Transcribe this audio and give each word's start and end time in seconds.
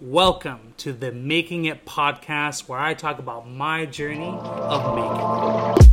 Welcome 0.00 0.74
to 0.76 0.92
the 0.92 1.10
Making 1.10 1.64
It 1.64 1.84
podcast, 1.84 2.68
where 2.68 2.78
I 2.78 2.94
talk 2.94 3.18
about 3.18 3.50
my 3.50 3.84
journey 3.84 4.28
of 4.28 4.94
making 4.94 5.10
it. 5.10 5.88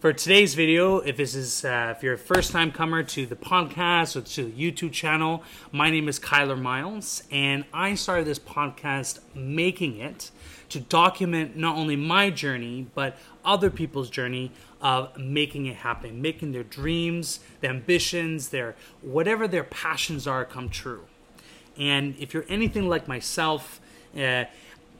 For 0.00 0.12
today's 0.12 0.54
video, 0.54 0.98
if 0.98 1.16
this 1.16 1.36
is 1.36 1.64
uh, 1.64 1.94
if 1.96 2.02
you're 2.02 2.14
a 2.14 2.18
first 2.18 2.50
time 2.50 2.72
comer 2.72 3.04
to 3.04 3.24
the 3.24 3.36
podcast 3.36 4.16
or 4.16 4.22
to 4.22 4.46
the 4.46 4.50
YouTube 4.50 4.90
channel, 4.90 5.44
my 5.70 5.90
name 5.90 6.08
is 6.08 6.18
Kyler 6.18 6.60
Miles, 6.60 7.22
and 7.30 7.64
I 7.72 7.94
started 7.94 8.26
this 8.26 8.40
podcast 8.40 9.20
making 9.32 9.98
it 9.98 10.32
to 10.70 10.80
document 10.80 11.56
not 11.56 11.76
only 11.76 11.94
my 11.94 12.30
journey 12.30 12.88
but 12.94 13.16
other 13.44 13.70
people's 13.70 14.10
journey 14.10 14.50
of 14.86 15.18
making 15.18 15.66
it 15.66 15.74
happen, 15.74 16.22
making 16.22 16.52
their 16.52 16.62
dreams, 16.62 17.40
their 17.60 17.70
ambitions, 17.70 18.50
their 18.50 18.76
whatever 19.02 19.48
their 19.48 19.64
passions 19.64 20.28
are 20.28 20.44
come 20.44 20.68
true. 20.68 21.02
And 21.76 22.14
if 22.20 22.32
you're 22.32 22.46
anything 22.48 22.88
like 22.88 23.08
myself, 23.08 23.80
uh, 24.16 24.44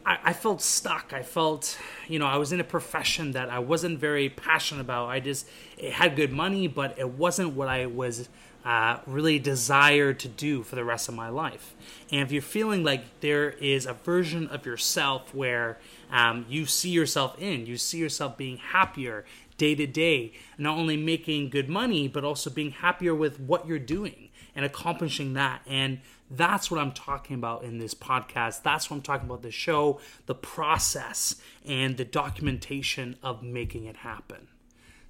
I, 0.04 0.18
I 0.24 0.32
felt 0.32 0.60
stuck. 0.60 1.12
I 1.12 1.22
felt, 1.22 1.78
you 2.08 2.18
know, 2.18 2.26
I 2.26 2.36
was 2.36 2.52
in 2.52 2.58
a 2.58 2.64
profession 2.64 3.30
that 3.32 3.48
I 3.48 3.60
wasn't 3.60 4.00
very 4.00 4.28
passionate 4.28 4.80
about. 4.80 5.06
I 5.06 5.20
just 5.20 5.46
it 5.78 5.92
had 5.92 6.16
good 6.16 6.32
money, 6.32 6.66
but 6.66 6.98
it 6.98 7.10
wasn't 7.10 7.54
what 7.54 7.68
I 7.68 7.86
was 7.86 8.28
uh, 8.64 8.98
really 9.06 9.38
desired 9.38 10.18
to 10.18 10.26
do 10.26 10.64
for 10.64 10.74
the 10.74 10.82
rest 10.82 11.08
of 11.08 11.14
my 11.14 11.28
life. 11.28 11.76
And 12.10 12.22
if 12.22 12.32
you're 12.32 12.42
feeling 12.42 12.82
like 12.82 13.20
there 13.20 13.50
is 13.50 13.86
a 13.86 13.92
version 13.92 14.48
of 14.48 14.66
yourself 14.66 15.32
where 15.32 15.78
um, 16.10 16.44
you 16.48 16.66
see 16.66 16.90
yourself 16.90 17.40
in, 17.40 17.66
you 17.66 17.76
see 17.76 17.98
yourself 17.98 18.36
being 18.36 18.56
happier 18.56 19.24
day 19.56 19.74
to 19.74 19.86
day, 19.86 20.32
not 20.58 20.76
only 20.76 20.96
making 20.96 21.50
good 21.50 21.68
money, 21.68 22.08
but 22.08 22.24
also 22.24 22.50
being 22.50 22.70
happier 22.70 23.14
with 23.14 23.40
what 23.40 23.66
you're 23.66 23.78
doing 23.78 24.30
and 24.54 24.64
accomplishing 24.64 25.34
that. 25.34 25.62
And 25.66 26.00
that's 26.30 26.70
what 26.70 26.80
I'm 26.80 26.92
talking 26.92 27.36
about 27.36 27.62
in 27.62 27.78
this 27.78 27.94
podcast. 27.94 28.62
That's 28.62 28.90
what 28.90 28.96
I'm 28.96 29.02
talking 29.02 29.26
about 29.26 29.42
the 29.42 29.50
show, 29.50 30.00
the 30.26 30.34
process, 30.34 31.36
and 31.64 31.96
the 31.96 32.04
documentation 32.04 33.16
of 33.22 33.42
making 33.42 33.84
it 33.84 33.96
happen. 33.96 34.48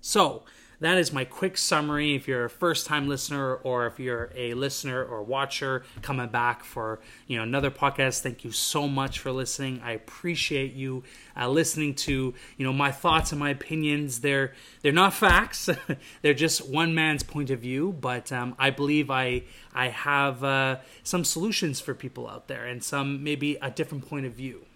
So, 0.01 0.45
that 0.81 0.99
is 0.99 1.13
my 1.13 1.25
quick 1.25 1.57
summary. 1.57 2.15
If 2.15 2.29
you're 2.29 2.45
a 2.45 2.51
first 2.51 2.87
time 2.87 3.09
listener 3.09 3.55
or 3.55 3.87
if 3.87 3.99
you're 3.99 4.31
a 4.35 4.55
listener 4.55 5.03
or 5.03 5.23
watcher 5.23 5.85
coming 6.03 6.29
back 6.29 6.65
for 6.65 7.01
you 7.27 7.37
know 7.37 7.43
another 7.43 7.71
podcast, 7.71 8.21
thank 8.21 8.45
you 8.45 8.53
so 8.53 8.87
much 8.87 9.19
for 9.19 9.33
listening. 9.33 9.81
I 9.83 9.93
appreciate 9.93 10.75
you 10.75 11.03
uh, 11.37 11.49
listening 11.49 11.95
to 11.95 12.35
you 12.57 12.67
know 12.67 12.73
my 12.73 12.93
thoughts 12.93 13.33
and 13.33 13.39
my 13.39 13.51
opinions. 13.51 14.21
They're 14.21 14.53
they're 14.83 14.93
not 14.93 15.15
facts. 15.15 15.69
they're 16.23 16.35
just 16.35 16.69
one 16.69 16.95
man's 16.95 17.23
point 17.23 17.51
of 17.51 17.61
view, 17.61 17.97
but 18.01 18.31
um, 18.33 18.55
I 18.59 18.71
believe 18.71 19.11
I 19.11 19.45
I 19.75 19.89
have 19.89 20.45
uh, 20.45 20.77
some 21.03 21.25
solutions 21.25 21.81
for 21.81 21.95
people 21.95 22.29
out 22.29 22.49
there 22.49 22.67
and 22.67 22.85
some 22.85 23.25
maybe 23.25 23.57
a 23.63 23.71
different 23.71 24.09
point 24.09 24.27
of 24.27 24.33
view. 24.33 24.67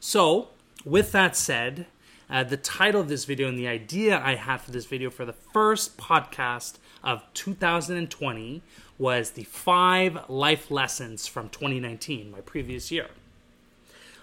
So, 0.00 0.48
with 0.84 1.12
that 1.12 1.36
said, 1.36 1.86
uh, 2.30 2.44
the 2.44 2.56
title 2.56 3.00
of 3.00 3.08
this 3.08 3.24
video 3.24 3.48
and 3.48 3.58
the 3.58 3.66
idea 3.66 4.20
I 4.24 4.36
had 4.36 4.58
for 4.58 4.70
this 4.70 4.86
video 4.86 5.10
for 5.10 5.24
the 5.24 5.32
first 5.32 5.98
podcast 5.98 6.74
of 7.02 7.22
2020 7.34 8.62
was 8.98 9.30
the 9.30 9.44
five 9.44 10.18
life 10.28 10.70
lessons 10.70 11.26
from 11.26 11.48
2019, 11.48 12.30
my 12.30 12.40
previous 12.40 12.92
year. 12.92 13.08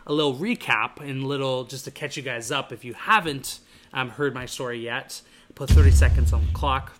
A 0.05 0.13
little 0.13 0.35
recap 0.35 1.01
and 1.01 1.25
little 1.25 1.65
just 1.65 1.83
to 1.85 1.91
catch 1.91 2.15
you 2.15 2.23
guys 2.23 2.49
up 2.49 2.71
if 2.71 2.85
you 2.85 2.93
haven't 2.93 3.59
um, 3.91 4.09
heard 4.11 4.33
my 4.33 4.45
story 4.45 4.79
yet. 4.79 5.21
Put 5.55 5.69
30 5.69 5.91
seconds 5.91 6.31
on 6.31 6.45
the 6.45 6.53
clock. 6.53 6.93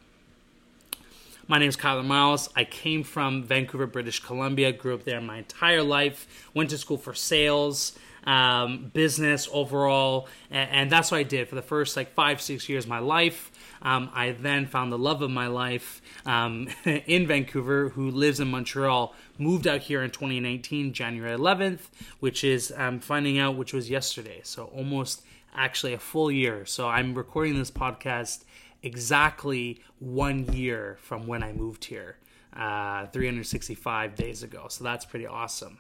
My 1.50 1.60
name 1.60 1.70
is 1.70 1.78
Kyler 1.78 2.06
Miles. 2.06 2.50
I 2.58 2.66
came 2.66 3.04
from 3.04 3.42
Vancouver, 3.42 3.88
British 3.88 4.20
Columbia. 4.20 4.74
Grew 4.74 4.94
up 4.94 5.06
there 5.06 5.22
my 5.22 5.38
entire 5.38 5.82
life. 5.82 6.28
Went 6.54 6.72
to 6.72 6.78
school 6.78 6.98
for 6.98 7.14
sales 7.14 7.98
um, 8.26 8.92
business 8.94 9.48
overall, 9.54 10.28
and, 10.52 10.70
and, 10.70 10.92
that's 10.92 11.10
what 11.12 11.20
I 11.20 11.24
did 11.24 11.48
for 11.48 11.56
the 11.56 11.62
first 11.62 11.96
like 11.96 12.14
five, 12.14 12.42
six 12.42 12.68
years 12.68 12.84
of 12.84 12.90
my 12.90 13.00
life. 13.00 13.50
Um, 13.82 14.10
I 14.14 14.32
then 14.32 14.66
found 14.66 14.92
the 14.92 14.98
love 14.98 15.22
of 15.22 15.32
my 15.32 15.48
life 15.48 16.02
um, 16.26 16.68
in 16.84 17.26
Vancouver, 17.26 17.90
who 17.90 18.12
lives 18.12 18.42
in 18.42 18.50
Montreal. 18.50 19.16
Moved 19.38 19.66
out 19.68 19.80
here 19.80 20.04
in 20.04 20.12
2019, 20.12 20.92
January 20.92 21.38
11th, 21.38 21.80
which 22.20 22.44
is 22.44 22.74
finding 23.00 23.40
out, 23.40 23.56
which 23.56 23.72
was 23.72 23.90
yesterday. 23.90 24.42
So 24.44 24.66
almost 24.66 25.24
actually 25.56 25.94
a 25.94 26.00
full 26.00 26.30
year. 26.30 26.66
So 26.66 26.90
I'm 26.90 27.16
recording 27.16 27.58
this 27.58 27.72
podcast 27.72 28.44
exactly 28.88 29.82
one 30.00 30.52
year 30.54 30.98
from 31.02 31.28
when 31.28 31.44
I 31.44 31.52
moved 31.52 31.86
here, 31.86 32.18
uh, 32.56 33.06
365 33.08 34.16
days 34.16 34.42
ago. 34.42 34.66
So 34.70 34.84
that's 34.84 35.06
pretty 35.06 35.28
awesome. 35.28 35.78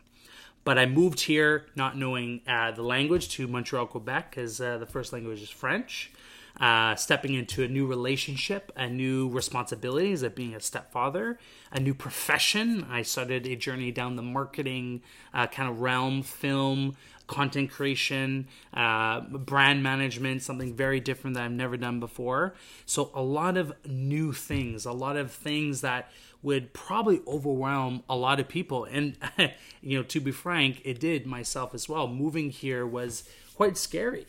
But 0.63 0.77
I 0.77 0.85
moved 0.85 1.21
here 1.21 1.65
not 1.75 1.97
knowing 1.97 2.41
uh, 2.45 2.71
the 2.71 2.83
language 2.83 3.29
to 3.29 3.47
Montreal, 3.47 3.87
Quebec, 3.87 4.31
because 4.31 4.59
uh, 4.59 4.77
the 4.77 4.85
first 4.85 5.13
language 5.13 5.41
is 5.41 5.49
French. 5.49 6.11
Uh, 6.59 6.95
stepping 6.95 7.35
into 7.35 7.63
a 7.63 7.67
new 7.67 7.85
relationship, 7.85 8.71
a 8.75 8.89
new 8.89 9.29
responsibilities 9.29 10.23
of 10.23 10.33
being 10.33 10.55
a 10.55 10.59
stepfather, 10.59 11.37
a 11.71 11.79
new 11.79 11.93
profession. 11.93 12.83
I 12.89 13.03
started 13.03 13.45
a 13.45 13.55
journey 13.55 13.91
down 13.91 14.15
the 14.15 14.23
marketing 14.23 15.03
uh, 15.35 15.45
kind 15.45 15.69
of 15.69 15.81
realm, 15.81 16.23
film, 16.23 16.95
content 17.27 17.69
creation, 17.69 18.47
uh, 18.73 19.19
brand 19.21 19.83
management, 19.83 20.41
something 20.41 20.73
very 20.73 20.99
different 20.99 21.35
that 21.35 21.43
I've 21.43 21.51
never 21.51 21.77
done 21.77 21.99
before. 21.99 22.55
So, 22.85 23.11
a 23.13 23.21
lot 23.21 23.57
of 23.57 23.73
new 23.85 24.33
things, 24.33 24.85
a 24.85 24.91
lot 24.93 25.17
of 25.17 25.31
things 25.31 25.81
that 25.81 26.11
would 26.41 26.73
probably 26.73 27.21
overwhelm 27.27 28.03
a 28.09 28.15
lot 28.15 28.39
of 28.39 28.47
people. 28.47 28.85
And, 28.85 29.17
you 29.81 29.97
know, 29.97 30.03
to 30.03 30.19
be 30.19 30.31
frank, 30.31 30.81
it 30.85 30.99
did 30.99 31.25
myself 31.25 31.75
as 31.75 31.89
well. 31.89 32.07
Moving 32.07 32.49
here 32.49 32.85
was 32.85 33.29
quite 33.55 33.77
scary, 33.77 34.25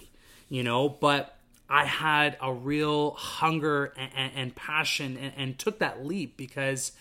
you 0.49 0.62
know, 0.62 0.88
but 0.88 1.38
I 1.69 1.84
had 1.84 2.37
a 2.41 2.53
real 2.53 3.12
hunger 3.12 3.93
and, 3.97 4.33
and 4.34 4.55
passion 4.55 5.17
and, 5.17 5.33
and 5.37 5.59
took 5.59 5.79
that 5.81 6.05
leap 6.05 6.37
because 6.37 6.93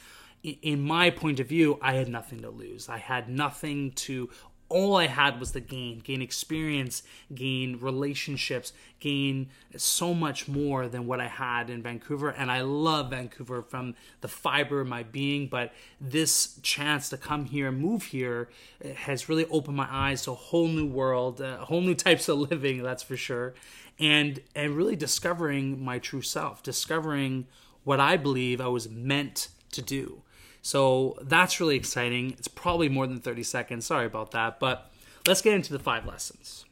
in 0.43 0.81
my 0.81 1.09
point 1.09 1.39
of 1.39 1.47
view, 1.47 1.79
I 1.81 1.93
had 1.93 2.07
nothing 2.07 2.41
to 2.41 2.49
lose. 2.49 2.89
I 2.89 2.97
had 2.97 3.29
nothing 3.29 3.91
to 3.91 4.29
all 4.69 4.95
I 4.97 5.07
had 5.07 5.39
was 5.39 5.53
the 5.53 5.61
gain, 5.61 5.99
gain 5.99 6.21
experience, 6.21 7.03
gain 7.33 7.79
relationships, 7.79 8.73
gain 8.99 9.49
so 9.77 10.13
much 10.13 10.47
more 10.47 10.87
than 10.87 11.07
what 11.07 11.21
I 11.21 11.27
had 11.27 11.69
in 11.69 11.81
Vancouver. 11.81 12.29
And 12.29 12.51
I 12.51 12.61
love 12.61 13.11
Vancouver 13.11 13.61
from 13.61 13.95
the 14.21 14.27
fiber 14.27 14.81
of 14.81 14.87
my 14.87 15.03
being. 15.03 15.47
But 15.47 15.73
this 16.01 16.59
chance 16.63 17.09
to 17.09 17.17
come 17.17 17.45
here 17.45 17.69
and 17.69 17.79
move 17.79 18.03
here 18.03 18.49
eh, 18.83 18.93
has 18.93 19.29
really 19.29 19.45
opened 19.45 19.77
my 19.77 19.87
eyes 19.89 20.23
to 20.23 20.31
a 20.31 20.35
whole 20.35 20.67
new 20.67 20.87
world, 20.87 21.41
eh, 21.41 21.55
a 21.55 21.65
whole 21.65 21.81
new 21.81 21.95
types 22.07 22.27
of 22.27 22.37
living, 22.37 22.83
that's 22.83 23.03
for 23.03 23.17
sure. 23.17 23.53
And, 23.99 24.41
and 24.53 24.75
really 24.75 24.95
discovering 24.95 25.83
my 25.83 25.97
true 25.97 26.21
self, 26.21 26.61
discovering 26.61 27.47
what 27.83 27.99
I 27.99 28.17
believe 28.17 28.59
I 28.59 28.67
was 28.67 28.89
meant 28.89 29.47
to 29.71 29.81
do. 29.81 30.21
So 30.67 31.17
that's 31.21 31.61
really 31.61 31.77
exciting. 31.77 32.31
It's 32.37 32.49
probably 32.49 32.89
more 32.89 33.07
than 33.07 33.21
30 33.21 33.41
seconds. 33.43 33.85
Sorry 33.85 34.05
about 34.05 34.31
that. 34.31 34.59
But 34.59 34.91
let's 35.25 35.41
get 35.41 35.53
into 35.53 35.71
the 35.71 35.79
five 35.79 36.05
lessons. 36.05 36.65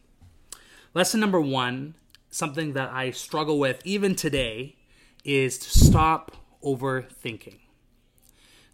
Lesson 0.94 1.22
number 1.22 1.40
one, 1.40 1.96
something 2.30 2.74
that 2.74 2.92
I 2.92 3.12
struggle 3.12 3.58
with 3.58 3.82
even 3.86 4.14
today, 4.14 4.76
is 5.24 5.58
to 5.60 5.70
stop 5.70 6.36
overthinking. 6.62 7.60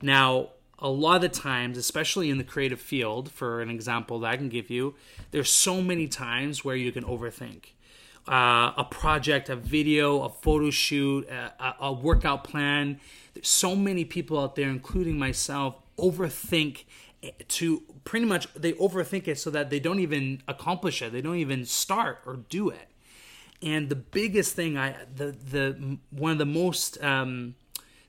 Now, 0.01 0.53
a 0.79 0.89
lot 0.89 1.17
of 1.17 1.21
the 1.21 1.29
times, 1.29 1.77
especially 1.77 2.31
in 2.31 2.39
the 2.39 2.43
creative 2.43 2.81
field, 2.81 3.31
for 3.31 3.61
an 3.61 3.69
example 3.69 4.21
that 4.21 4.31
I 4.31 4.37
can 4.37 4.49
give 4.49 4.71
you, 4.71 4.95
there's 5.29 5.51
so 5.51 5.83
many 5.83 6.07
times 6.07 6.65
where 6.65 6.75
you 6.75 6.91
can 6.91 7.03
overthink 7.03 7.73
uh, 8.27 8.73
a 8.77 8.85
project, 8.89 9.49
a 9.49 9.55
video, 9.55 10.21
a 10.23 10.29
photo 10.29 10.69
shoot, 10.69 11.27
a, 11.29 11.75
a 11.79 11.93
workout 11.93 12.43
plan. 12.43 12.99
There's 13.33 13.47
so 13.47 13.75
many 13.75 14.05
people 14.05 14.39
out 14.39 14.55
there, 14.55 14.69
including 14.69 15.17
myself, 15.17 15.75
overthink 15.97 16.83
to 17.47 17.83
pretty 18.03 18.25
much 18.25 18.51
they 18.53 18.73
overthink 18.73 19.27
it 19.27 19.37
so 19.39 19.49
that 19.51 19.69
they 19.69 19.79
don't 19.79 19.99
even 19.99 20.41
accomplish 20.47 21.01
it. 21.01 21.11
They 21.11 21.21
don't 21.21 21.37
even 21.37 21.65
start 21.65 22.19
or 22.25 22.37
do 22.37 22.69
it. 22.69 22.87
And 23.61 23.89
the 23.89 23.95
biggest 23.95 24.55
thing 24.55 24.77
I 24.77 24.95
the 25.15 25.31
the 25.31 25.97
one 26.09 26.31
of 26.31 26.37
the 26.39 26.45
most 26.45 27.01
um, 27.03 27.55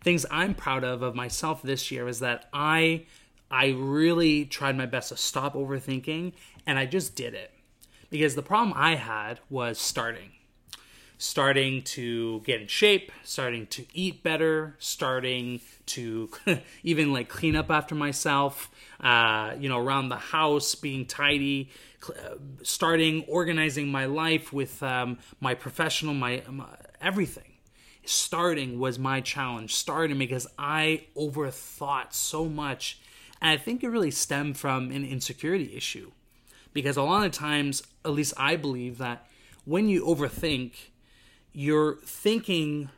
things 0.03 0.25
I'm 0.31 0.55
proud 0.55 0.85
of 0.85 1.03
of 1.03 1.15
myself 1.15 1.63
this 1.63 1.91
year 1.91 2.09
is 2.09 2.21
that 2.21 2.49
I 2.53 3.05
I 3.51 3.69
really 3.69 4.47
tried 4.47 4.77
my 4.77 4.87
best 4.87 5.11
to 5.11 5.17
stop 5.17 5.55
overthinking 5.55 6.33
and 6.67 6.79
I 6.79 6.87
just 6.87 7.15
did 7.15 7.35
it 7.35 7.53
because 8.13 8.35
the 8.35 8.43
problem 8.43 8.75
I 8.77 8.95
had 8.95 9.41
was 9.51 9.81
starting. 9.81 10.33
Starting 11.17 11.83
to 11.83 12.41
get 12.41 12.61
in 12.61 12.67
shape, 12.67 13.11
starting 13.25 13.67
to 13.69 13.87
eat 13.95 14.23
better, 14.23 14.77
starting 14.79 15.61
to 15.87 16.29
even 16.83 17.13
like 17.13 17.29
clean 17.29 17.57
up 17.57 17.71
after 17.71 17.95
myself, 17.95 18.71
uh, 19.01 19.55
you 19.59 19.69
know, 19.69 19.79
around 19.79 20.11
the 20.11 20.17
house, 20.17 20.75
being 20.75 21.07
tidy, 21.07 21.71
uh, 22.09 22.35
starting 22.63 23.25
organizing 23.29 23.89
my 23.89 24.05
life 24.05 24.53
with 24.53 24.83
um, 24.83 25.19
my 25.41 25.55
professional, 25.55 26.13
my, 26.13 26.43
my 26.51 26.67
everything. 27.01 27.53
starting 28.05 28.79
was 28.79 28.99
my 28.99 29.21
challenge. 29.21 29.75
Starting 29.75 30.19
because 30.19 30.47
I 30.59 31.07
overthought 31.17 32.13
so 32.13 32.45
much. 32.47 33.01
And 33.41 33.59
I 33.59 33.63
think 33.63 33.83
it 33.83 33.89
really 33.89 34.11
stemmed 34.11 34.59
from 34.59 34.91
an 34.91 35.05
insecurity 35.05 35.75
issue. 35.77 36.11
Because 36.73 36.97
a 36.97 37.03
lot 37.03 37.27
of 37.27 37.33
times, 37.33 37.83
at 38.05 38.13
least 38.13 38.35
I 38.37 38.57
believe 38.57 38.99
that 38.99 39.27
when 39.65 39.89
you 39.89 40.05
overthink, 40.05 40.73
you're 41.53 41.97
thinking 42.05 42.89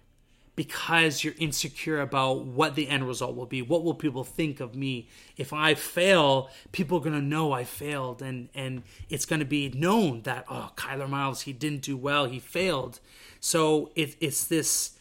because 0.57 1.25
you're 1.25 1.35
insecure 1.39 2.01
about 2.01 2.45
what 2.45 2.77
the 2.77 2.89
end 2.89 3.07
result 3.09 3.35
will 3.35 3.47
be. 3.47 3.61
What 3.61 3.83
will 3.83 3.95
people 3.95 4.23
think 4.23 4.61
of 4.61 4.75
me 4.75 5.09
if 5.37 5.53
I 5.53 5.75
fail? 5.75 6.49
People 6.71 6.99
are 6.99 7.01
gonna 7.01 7.21
know 7.21 7.53
I 7.53 7.65
failed, 7.65 8.23
and 8.23 8.49
and 8.55 8.85
it's 9.09 9.27
gonna 9.27 9.45
be 9.45 9.69
known 9.71 10.23
that 10.23 10.45
oh, 10.49 10.71
Kyler 10.77 11.09
Miles, 11.09 11.43
he 11.43 11.53
didn't 11.53 11.83
do 11.83 11.97
well, 11.97 12.27
he 12.27 12.39
failed. 12.39 13.01
So 13.41 13.91
it, 13.97 14.17
it's 14.21 14.45
this 14.45 14.93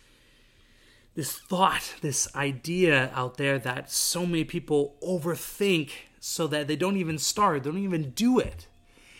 this 1.15 1.33
thought, 1.33 1.95
this 2.01 2.27
idea 2.35 3.11
out 3.13 3.37
there 3.37 3.59
that 3.59 3.91
so 3.91 4.25
many 4.25 4.43
people 4.43 4.95
overthink 5.03 5.91
so 6.25 6.47
that 6.47 6.67
they 6.67 6.75
don't 6.75 6.95
even 6.95 7.17
start, 7.17 7.63
they 7.63 7.69
don't 7.69 7.79
even 7.79 8.11
do 8.11 8.39
it. 8.39 8.67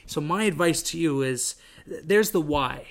So 0.06 0.22
my 0.22 0.44
advice 0.44 0.82
to 0.84 0.98
you 0.98 1.22
is 1.22 1.56
there's 1.86 2.32
the 2.32 2.42
why 2.42 2.86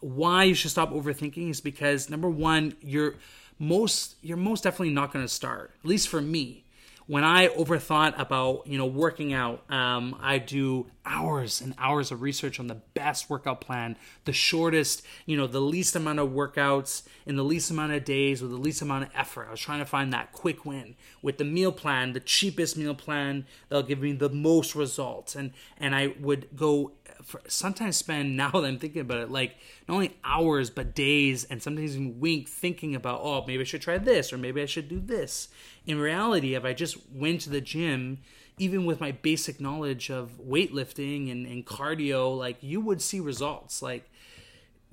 why 0.00 0.44
you 0.44 0.54
should 0.54 0.70
stop 0.70 0.92
overthinking 0.92 1.50
is 1.50 1.60
because 1.60 2.10
number 2.10 2.28
one, 2.28 2.76
you're 2.80 3.14
most 3.58 4.16
you're 4.22 4.36
most 4.36 4.62
definitely 4.62 4.94
not 4.94 5.12
going 5.12 5.24
to 5.24 5.28
start. 5.28 5.72
At 5.82 5.88
least 5.88 6.08
for 6.08 6.20
me, 6.20 6.64
when 7.06 7.22
I 7.22 7.48
overthought 7.48 8.18
about 8.18 8.66
you 8.66 8.78
know 8.78 8.86
working 8.86 9.32
out, 9.32 9.70
um, 9.70 10.16
I 10.20 10.38
do 10.38 10.86
hours 11.04 11.60
and 11.60 11.74
hours 11.78 12.10
of 12.10 12.20
research 12.20 12.58
on 12.58 12.66
the 12.66 12.80
best 12.94 13.30
workout 13.30 13.60
plan, 13.60 13.96
the 14.24 14.32
shortest, 14.32 15.02
you 15.24 15.36
know, 15.36 15.46
the 15.46 15.60
least 15.60 15.94
amount 15.94 16.18
of 16.18 16.30
workouts 16.30 17.02
in 17.24 17.36
the 17.36 17.44
least 17.44 17.70
amount 17.70 17.92
of 17.92 18.04
days 18.04 18.42
with 18.42 18.50
the 18.50 18.56
least 18.56 18.82
amount 18.82 19.04
of 19.04 19.10
effort. 19.14 19.46
I 19.46 19.52
was 19.52 19.60
trying 19.60 19.78
to 19.78 19.86
find 19.86 20.12
that 20.12 20.32
quick 20.32 20.64
win 20.64 20.96
with 21.22 21.38
the 21.38 21.44
meal 21.44 21.70
plan, 21.70 22.12
the 22.12 22.20
cheapest 22.20 22.76
meal 22.76 22.94
plan 22.94 23.46
that'll 23.68 23.86
give 23.86 24.00
me 24.00 24.12
the 24.12 24.28
most 24.28 24.74
results, 24.74 25.36
and 25.36 25.52
and 25.78 25.94
I 25.94 26.14
would 26.20 26.48
go 26.56 26.92
for, 27.26 27.42
sometimes 27.48 27.96
spend 27.96 28.36
now 28.36 28.50
that 28.50 28.64
I'm 28.64 28.78
thinking 28.78 29.02
about 29.02 29.18
it, 29.18 29.30
like 29.30 29.56
not 29.86 29.96
only 29.96 30.16
hours 30.24 30.70
but 30.70 30.94
days 30.94 31.44
and 31.44 31.62
sometimes 31.62 31.94
even 31.94 32.20
week 32.20 32.48
thinking 32.48 32.94
about, 32.94 33.20
oh, 33.22 33.44
maybe 33.46 33.60
I 33.60 33.64
should 33.64 33.82
try 33.82 33.98
this 33.98 34.32
or 34.32 34.38
maybe 34.38 34.62
I 34.62 34.66
should 34.66 34.88
do 34.88 35.00
this. 35.00 35.48
In 35.86 35.98
reality, 35.98 36.54
if 36.54 36.64
I 36.64 36.72
just 36.72 36.96
went 37.12 37.42
to 37.42 37.50
the 37.50 37.60
gym, 37.60 38.18
even 38.58 38.86
with 38.86 39.00
my 39.00 39.12
basic 39.12 39.60
knowledge 39.60 40.10
of 40.10 40.38
weightlifting 40.40 41.30
and, 41.30 41.46
and 41.46 41.66
cardio, 41.66 42.36
like 42.36 42.56
you 42.62 42.80
would 42.80 43.02
see 43.02 43.20
results. 43.20 43.82
Like 43.82 44.08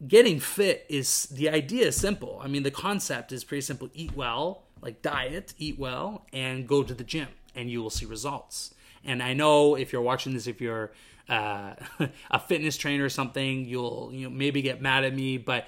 getting 0.06 0.40
fit 0.40 0.86
is 0.90 1.28
the 1.28 1.50
idea 1.50 1.88
is 1.88 1.96
simple. 1.96 2.40
I 2.44 2.48
mean, 2.48 2.64
the 2.64 2.72
concept 2.72 3.32
is 3.32 3.44
pretty 3.44 3.62
simple: 3.62 3.90
eat 3.94 4.16
well, 4.16 4.64
like 4.82 5.02
diet, 5.02 5.54
eat 5.58 5.80
well, 5.80 6.26
and 6.34 6.68
go 6.68 6.84
to 6.84 6.94
the 6.94 7.06
gym, 7.06 7.30
and 7.56 7.70
you 7.70 7.82
will 7.82 7.90
see 7.90 8.06
results. 8.06 8.74
And 9.06 9.22
I 9.22 9.34
know 9.34 9.76
if 9.76 9.94
you're 9.94 10.02
watching 10.02 10.34
this, 10.34 10.48
if 10.48 10.62
you're 10.62 10.92
uh, 11.30 11.74
a 12.32 12.40
fitness 12.40 12.78
trainer 12.78 13.06
or 13.06 13.10
something, 13.10 13.66
you'll 13.66 14.12
you 14.14 14.26
know 14.26 14.36
maybe 14.36 14.62
get 14.62 14.82
mad 14.82 15.04
at 15.04 15.14
me, 15.14 15.38
but 15.38 15.68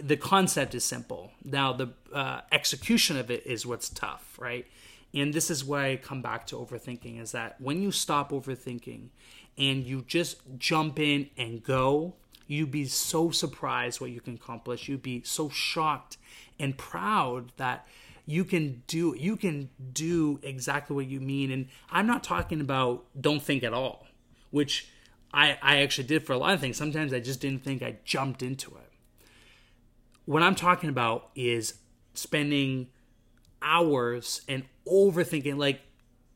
the 0.00 0.16
concept 0.16 0.74
is 0.74 0.84
simple. 0.84 1.32
Now 1.44 1.72
the 1.72 1.90
uh, 2.12 2.40
execution 2.50 3.16
of 3.16 3.30
it 3.30 3.46
is 3.46 3.66
what's 3.66 3.88
tough, 3.88 4.36
right? 4.38 4.66
And 5.14 5.34
this 5.34 5.50
is 5.50 5.64
why 5.64 5.90
I 5.90 5.96
come 5.96 6.22
back 6.22 6.46
to 6.48 6.56
overthinking 6.56 7.20
is 7.20 7.32
that 7.32 7.60
when 7.60 7.82
you 7.82 7.90
stop 7.90 8.30
overthinking 8.30 9.08
and 9.58 9.84
you 9.84 10.04
just 10.06 10.38
jump 10.58 10.98
in 10.98 11.28
and 11.36 11.62
go, 11.62 12.14
you'd 12.46 12.70
be 12.70 12.86
so 12.86 13.30
surprised 13.30 14.00
what 14.00 14.10
you 14.10 14.20
can 14.20 14.34
accomplish. 14.34 14.88
You'd 14.88 15.02
be 15.02 15.22
so 15.24 15.50
shocked 15.50 16.16
and 16.58 16.76
proud 16.78 17.52
that 17.58 17.86
you 18.24 18.44
can 18.44 18.82
do 18.86 19.16
you 19.18 19.36
can 19.36 19.68
do 19.92 20.38
exactly 20.42 20.94
what 20.94 21.06
you 21.06 21.20
mean 21.20 21.50
and 21.50 21.66
i'm 21.90 22.06
not 22.06 22.22
talking 22.22 22.60
about 22.60 23.04
don't 23.20 23.42
think 23.42 23.64
at 23.64 23.72
all 23.74 24.06
which 24.52 24.88
I, 25.34 25.58
I 25.60 25.78
actually 25.78 26.06
did 26.06 26.24
for 26.24 26.32
a 26.32 26.38
lot 26.38 26.54
of 26.54 26.60
things. 26.60 26.76
Sometimes 26.76 27.12
I 27.12 27.18
just 27.18 27.40
didn't 27.40 27.64
think 27.64 27.82
I 27.82 27.96
jumped 28.04 28.42
into 28.42 28.70
it. 28.70 28.92
What 30.24 30.42
I'm 30.42 30.54
talking 30.54 30.88
about 30.88 31.30
is 31.34 31.74
spending 32.14 32.88
hours 33.60 34.42
and 34.46 34.64
overthinking, 34.86 35.56
like 35.56 35.80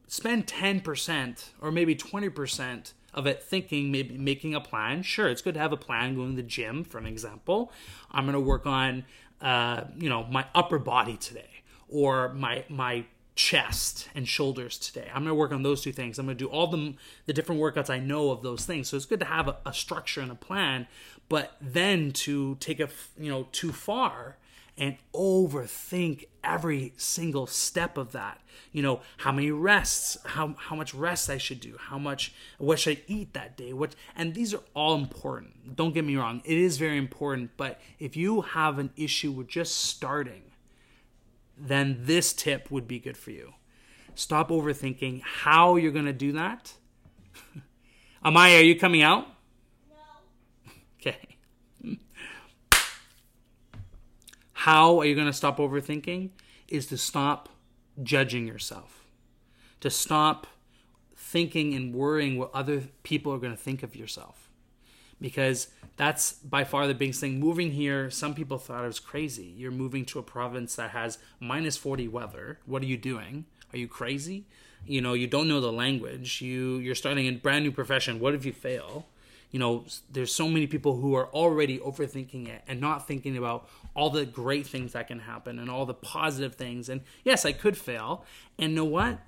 spend 0.09 0.47
10% 0.47 1.51
or 1.61 1.71
maybe 1.71 1.95
20% 1.95 2.93
of 3.15 3.27
it 3.27 3.43
thinking, 3.43 3.91
maybe 3.93 4.17
making 4.19 4.55
a 4.55 4.61
plan. 4.61 5.03
Sure, 5.03 5.29
it's 5.29 5.43
good 5.43 5.55
to 5.55 5.61
have 5.61 5.73
a 5.73 5.77
plan 5.77 6.15
going 6.15 6.31
to 6.31 6.37
the 6.37 6.43
gym, 6.43 6.85
for 6.85 6.99
an 6.99 7.07
example. 7.07 7.73
I'm 8.11 8.25
going 8.25 8.35
to 8.35 8.41
work 8.41 8.67
on, 8.67 9.05
uh, 9.41 9.85
you 9.99 10.09
know, 10.09 10.25
my 10.25 10.47
upper 10.55 10.79
body 10.79 11.17
today 11.17 11.63
or 11.89 12.33
my, 12.35 12.65
my 12.69 13.07
chest 13.37 14.09
and 14.15 14.27
shoulders 14.27 14.79
today. 14.79 15.09
I'm 15.09 15.23
going 15.23 15.27
to 15.27 15.35
work 15.35 15.53
on 15.53 15.63
those 15.63 15.83
two 15.83 15.93
things. 15.93 16.19
I'm 16.19 16.27
going 16.27 16.37
to 16.37 16.45
do 16.45 16.51
all 16.51 16.67
the 16.67 16.95
the 17.27 17.33
different 17.33 17.61
workouts 17.61 17.91
I 17.91 17.99
know 17.99 18.31
of 18.31 18.43
those 18.43 18.65
things. 18.65 18.89
So 18.89 18.97
it's 18.97 19.07
good 19.07 19.21
to 19.21 19.27
have 19.27 19.47
a, 19.47 19.59
a 19.65 19.73
structure 19.73 20.21
and 20.23 20.33
a 20.33 20.35
plan, 20.35 20.89
but 21.29 21.57
then 21.61 22.13
to 22.13 22.57
take 22.57 22.81
it, 22.81 22.91
you 23.19 23.31
know, 23.31 23.47
too 23.53 23.73
far 23.73 24.39
and 24.79 24.97
overthink 25.15 26.27
every 26.45 26.93
single 26.97 27.47
step 27.47 27.97
of 27.97 28.13
that. 28.13 28.41
You 28.73 28.83
know, 28.83 29.01
how 29.19 29.33
many 29.33 29.51
rests, 29.51 30.17
how 30.25 30.55
how 30.59 30.75
much 30.75 30.95
rest 30.95 31.29
I 31.29 31.37
should 31.37 31.61
do, 31.61 31.77
how 31.79 31.99
much 31.99 32.33
what 32.59 32.79
should 32.79 32.99
I 32.99 33.03
eat 33.07 33.35
that 33.35 33.57
day, 33.57 33.75
what 33.75 33.95
and 34.17 34.35
these 34.35 34.55
are 34.55 34.63
all 34.75 34.95
important. 34.95 35.77
Don't 35.77 35.93
get 35.93 36.07
me 36.07 36.17
wrong, 36.17 36.41
it 36.45 36.57
is 36.57 36.79
very 36.79 36.97
important, 36.97 37.51
but 37.59 37.81
if 37.99 38.17
you 38.17 38.41
have 38.41 38.79
an 38.79 38.91
issue 38.97 39.31
with 39.31 39.49
just 39.49 39.77
starting 39.77 40.43
then 41.57 41.99
this 42.01 42.33
tip 42.33 42.71
would 42.71 42.87
be 42.87 42.99
good 42.99 43.17
for 43.17 43.31
you. 43.31 43.55
Stop 44.15 44.51
overthinking 44.51 45.23
how 45.23 45.77
you're 45.77 45.93
going 45.93 46.07
to 46.07 46.13
do 46.13 46.33
that. 46.33 46.73
Amaya, 48.25 48.59
are 48.59 48.63
you 48.63 48.79
coming 48.79 49.03
out? 49.03 49.27
No. 49.89 50.73
Okay. 51.01 51.37
How 54.53 54.99
are 54.99 55.05
you 55.05 55.15
going 55.15 55.29
to 55.29 55.33
stop 55.33 55.59
overthinking? 55.59 56.31
Is 56.67 56.87
to 56.87 56.97
stop 56.97 57.51
judging 58.03 58.47
yourself, 58.47 59.05
to 59.81 59.91
stop 59.91 60.47
thinking 61.17 61.75
and 61.75 61.95
worrying 61.95 62.39
what 62.39 62.51
other 62.55 62.85
people 63.03 63.33
are 63.33 63.39
going 63.39 63.53
to 63.53 63.63
think 63.63 63.83
of 63.83 63.95
yourself. 63.95 64.46
Because 65.21 65.69
that's 65.97 66.35
by 66.35 66.65
far 66.65 66.87
the 66.87 66.95
biggest 66.95 67.21
thing. 67.21 67.41
Moving 67.41 67.73
here, 67.73 68.11
some 68.11 68.35
people 68.35 68.59
thought 68.59 68.85
it 68.85 68.87
was 68.87 69.01
crazy. 69.01 69.55
You're 69.57 69.71
moving 69.71 70.05
to 70.07 70.19
a 70.19 70.23
province 70.23 70.77
that 70.77 70.91
has 70.91 71.19
minus 71.41 71.77
40 71.77 72.09
weather. 72.09 72.59
What 72.67 72.83
are 72.83 72.87
you 72.87 72.99
doing? 72.99 73.47
Are 73.73 73.79
you 73.79 73.89
crazy? 73.89 74.45
You 74.87 75.01
know, 75.01 75.15
you 75.15 75.27
don't 75.27 75.49
know 75.49 75.61
the 75.61 75.73
language. 75.73 76.41
You 76.43 76.77
you're 76.79 76.95
starting 76.95 77.27
a 77.27 77.33
brand 77.33 77.65
new 77.65 77.73
profession. 77.73 78.21
What 78.21 78.35
if 78.35 78.45
you 78.45 78.53
fail? 78.53 79.07
You 79.51 79.59
know, 79.59 79.85
there's 80.13 80.35
so 80.35 80.49
many 80.49 80.67
people 80.67 80.97
who 80.97 81.15
are 81.15 81.29
already 81.29 81.79
overthinking 81.79 82.49
it 82.49 82.63
and 82.69 82.81
not 82.81 83.07
thinking 83.07 83.37
about 83.37 83.69
all 83.95 84.11
the 84.11 84.27
great 84.27 84.67
things 84.67 84.93
that 84.93 85.09
can 85.09 85.21
happen 85.21 85.59
and 85.59 85.71
all 85.71 85.87
the 85.87 85.95
positive 85.95 86.57
things. 86.57 86.89
And 86.89 87.01
yes, 87.25 87.45
I 87.45 87.53
could 87.53 87.77
fail. 87.77 88.25
And 88.59 88.75
know 88.75 88.85
what? 88.85 89.21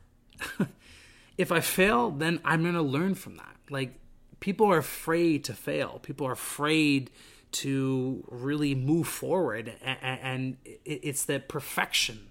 if 1.39 1.51
I 1.51 1.61
fail, 1.61 2.11
then 2.11 2.41
I'm 2.45 2.63
going 2.63 2.75
to 2.75 2.83
learn 2.83 3.15
from 3.15 3.37
that. 3.37 3.57
Like 3.71 3.95
people 4.41 4.71
are 4.71 4.79
afraid 4.79 5.45
to 5.45 5.55
fail. 5.55 6.01
People 6.03 6.27
are 6.27 6.33
afraid 6.33 7.11
to 7.51 8.25
really 8.29 8.75
move 8.75 9.09
forward, 9.09 9.73
and 9.83 10.59
it's 10.85 11.25
the 11.25 11.41
perfection. 11.41 12.29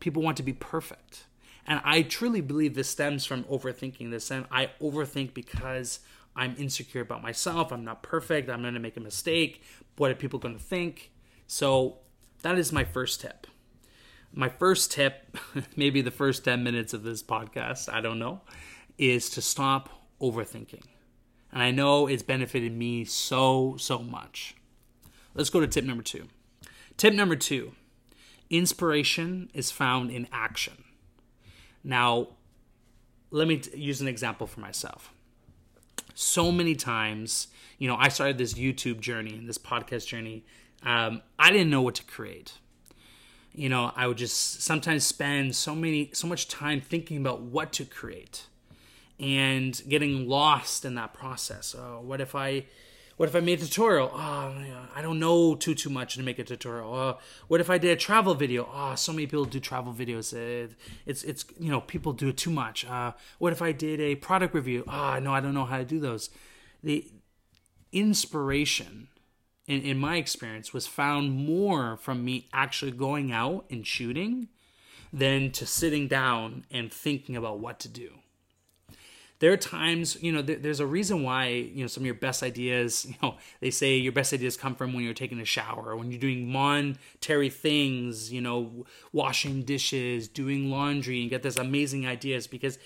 People 0.00 0.22
want 0.22 0.36
to 0.36 0.42
be 0.42 0.52
perfect. 0.52 1.24
And 1.68 1.82
I 1.84 2.00
truly 2.02 2.40
believe 2.40 2.74
this 2.74 2.88
stems 2.88 3.26
from 3.26 3.44
overthinking 3.44 4.10
this. 4.10 4.30
And 4.30 4.46
I 4.50 4.70
overthink 4.80 5.34
because 5.34 6.00
I'm 6.34 6.56
insecure 6.58 7.02
about 7.02 7.22
myself. 7.22 7.70
I'm 7.70 7.84
not 7.84 8.02
perfect. 8.02 8.48
I'm 8.48 8.62
going 8.62 8.74
to 8.74 8.80
make 8.80 8.96
a 8.96 9.00
mistake. 9.00 9.62
What 9.98 10.10
are 10.10 10.14
people 10.14 10.38
going 10.38 10.56
to 10.56 10.62
think? 10.62 11.12
So 11.46 11.98
that 12.42 12.58
is 12.58 12.72
my 12.72 12.84
first 12.84 13.20
tip. 13.20 13.46
My 14.32 14.48
first 14.48 14.92
tip, 14.92 15.36
maybe 15.76 16.00
the 16.00 16.10
first 16.10 16.44
10 16.44 16.64
minutes 16.64 16.94
of 16.94 17.02
this 17.02 17.22
podcast, 17.22 17.92
I 17.92 18.00
don't 18.00 18.18
know, 18.18 18.40
is 18.96 19.28
to 19.30 19.42
stop 19.42 19.90
overthinking. 20.22 20.84
And 21.52 21.62
I 21.62 21.70
know 21.70 22.06
it's 22.06 22.22
benefited 22.22 22.72
me 22.72 23.04
so, 23.04 23.76
so 23.78 24.00
much. 24.00 24.54
Let's 25.34 25.50
go 25.50 25.60
to 25.60 25.66
tip 25.66 25.84
number 25.84 26.02
two. 26.02 26.28
Tip 26.96 27.14
number 27.14 27.36
two 27.36 27.72
inspiration 28.50 29.50
is 29.52 29.70
found 29.70 30.10
in 30.10 30.26
action. 30.32 30.84
Now, 31.84 32.28
let 33.30 33.46
me 33.46 33.58
t- 33.58 33.78
use 33.78 34.00
an 34.00 34.08
example 34.08 34.46
for 34.46 34.60
myself. 34.60 35.12
So 36.14 36.50
many 36.50 36.74
times, 36.74 37.48
you 37.78 37.86
know, 37.88 37.96
I 37.96 38.08
started 38.08 38.38
this 38.38 38.54
YouTube 38.54 39.00
journey 39.00 39.34
and 39.34 39.48
this 39.48 39.58
podcast 39.58 40.06
journey. 40.06 40.44
Um, 40.82 41.22
I 41.38 41.50
didn't 41.50 41.70
know 41.70 41.82
what 41.82 41.94
to 41.96 42.04
create. 42.04 42.54
You 43.52 43.68
know, 43.68 43.92
I 43.94 44.06
would 44.06 44.16
just 44.16 44.62
sometimes 44.62 45.04
spend 45.04 45.54
so 45.54 45.74
many, 45.74 46.10
so 46.12 46.26
much 46.26 46.48
time 46.48 46.80
thinking 46.80 47.18
about 47.18 47.42
what 47.42 47.72
to 47.74 47.84
create 47.84 48.46
and 49.20 49.80
getting 49.88 50.28
lost 50.28 50.84
in 50.84 50.94
that 50.94 51.12
process. 51.12 51.74
Oh, 51.76 52.00
what 52.04 52.20
if 52.20 52.34
I 52.34 52.66
What 53.16 53.28
if 53.28 53.34
I 53.34 53.40
made 53.40 53.60
a 53.60 53.66
tutorial? 53.66 54.10
Oh, 54.14 54.54
I 54.94 55.02
don't 55.02 55.18
know 55.18 55.56
too 55.56 55.74
too 55.74 55.90
much 55.90 56.14
to 56.14 56.22
make 56.22 56.38
a 56.38 56.44
tutorial. 56.44 56.94
Uh, 56.94 57.14
what 57.48 57.60
if 57.60 57.68
I 57.68 57.78
did 57.78 57.90
a 57.90 57.96
travel 57.96 58.34
video? 58.34 58.68
Oh, 58.72 58.94
so 58.94 59.12
many 59.12 59.26
people 59.26 59.44
do 59.44 59.58
travel 59.58 59.92
videos. 59.92 60.32
It, 60.32 60.74
it's 61.04 61.24
it's 61.24 61.44
you 61.58 61.70
know 61.70 61.80
people 61.80 62.12
do 62.12 62.28
it 62.28 62.36
too 62.36 62.50
much. 62.50 62.86
Uh, 62.86 63.12
what 63.38 63.52
if 63.52 63.60
I 63.60 63.72
did 63.72 64.00
a 64.00 64.14
product 64.14 64.54
review? 64.54 64.84
Oh, 64.86 65.18
no, 65.18 65.32
I 65.34 65.40
don't 65.40 65.54
know 65.54 65.64
how 65.64 65.78
to 65.78 65.84
do 65.84 65.98
those. 65.98 66.30
The 66.84 67.10
inspiration, 67.90 69.08
in 69.66 69.82
in 69.82 69.98
my 69.98 70.16
experience, 70.16 70.72
was 70.72 70.86
found 70.86 71.32
more 71.32 71.96
from 71.96 72.24
me 72.24 72.48
actually 72.52 72.92
going 72.92 73.32
out 73.32 73.64
and 73.68 73.84
shooting 73.84 74.48
than 75.12 75.50
to 75.52 75.66
sitting 75.66 76.06
down 76.06 76.66
and 76.70 76.92
thinking 76.92 77.34
about 77.36 77.58
what 77.58 77.80
to 77.80 77.88
do 77.88 78.10
there 79.40 79.52
are 79.52 79.56
times 79.56 80.20
you 80.22 80.32
know 80.32 80.42
there, 80.42 80.56
there's 80.56 80.80
a 80.80 80.86
reason 80.86 81.22
why 81.22 81.48
you 81.48 81.82
know 81.82 81.86
some 81.86 82.02
of 82.02 82.06
your 82.06 82.14
best 82.14 82.42
ideas 82.42 83.04
you 83.08 83.14
know 83.22 83.36
they 83.60 83.70
say 83.70 83.96
your 83.96 84.12
best 84.12 84.32
ideas 84.32 84.56
come 84.56 84.74
from 84.74 84.92
when 84.92 85.04
you're 85.04 85.14
taking 85.14 85.40
a 85.40 85.44
shower 85.44 85.96
when 85.96 86.10
you're 86.10 86.20
doing 86.20 86.50
monetary 86.50 87.50
things 87.50 88.32
you 88.32 88.40
know 88.40 88.84
washing 89.12 89.62
dishes 89.62 90.28
doing 90.28 90.70
laundry 90.70 91.20
and 91.20 91.30
get 91.30 91.42
these 91.42 91.58
amazing 91.58 92.06
ideas 92.06 92.46
because 92.46 92.78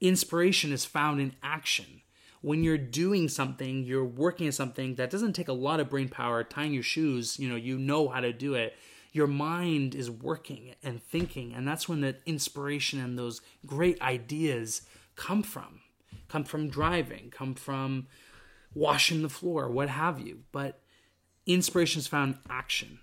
inspiration 0.00 0.72
is 0.72 0.84
found 0.84 1.20
in 1.20 1.34
action. 1.42 2.02
When 2.42 2.62
you're 2.62 2.78
doing 2.78 3.28
something 3.28 3.84
you're 3.84 4.04
working 4.04 4.46
on 4.46 4.52
something 4.52 4.96
that 4.96 5.10
doesn't 5.10 5.32
take 5.32 5.48
a 5.48 5.52
lot 5.52 5.80
of 5.80 5.90
brain 5.90 6.08
power 6.08 6.44
tying 6.44 6.72
your 6.72 6.82
shoes 6.82 7.38
you 7.40 7.48
know 7.48 7.56
you 7.56 7.78
know 7.78 8.08
how 8.08 8.20
to 8.20 8.32
do 8.32 8.54
it. 8.54 8.74
Your 9.12 9.26
mind 9.26 9.94
is 9.94 10.10
working 10.10 10.74
and 10.82 11.02
thinking 11.02 11.54
and 11.54 11.66
that's 11.66 11.88
when 11.88 12.02
the 12.02 12.16
inspiration 12.26 13.00
and 13.00 13.18
those 13.18 13.40
great 13.64 14.00
ideas 14.00 14.82
come 15.16 15.42
from 15.42 15.80
come 16.28 16.44
from 16.44 16.68
driving, 16.68 17.30
come 17.30 17.54
from 17.54 18.06
washing 18.74 19.22
the 19.22 19.28
floor, 19.28 19.70
what 19.70 19.88
have 19.88 20.20
you. 20.20 20.40
But 20.52 20.80
inspiration 21.46 22.00
is 22.00 22.06
found 22.06 22.38
action. 22.48 22.98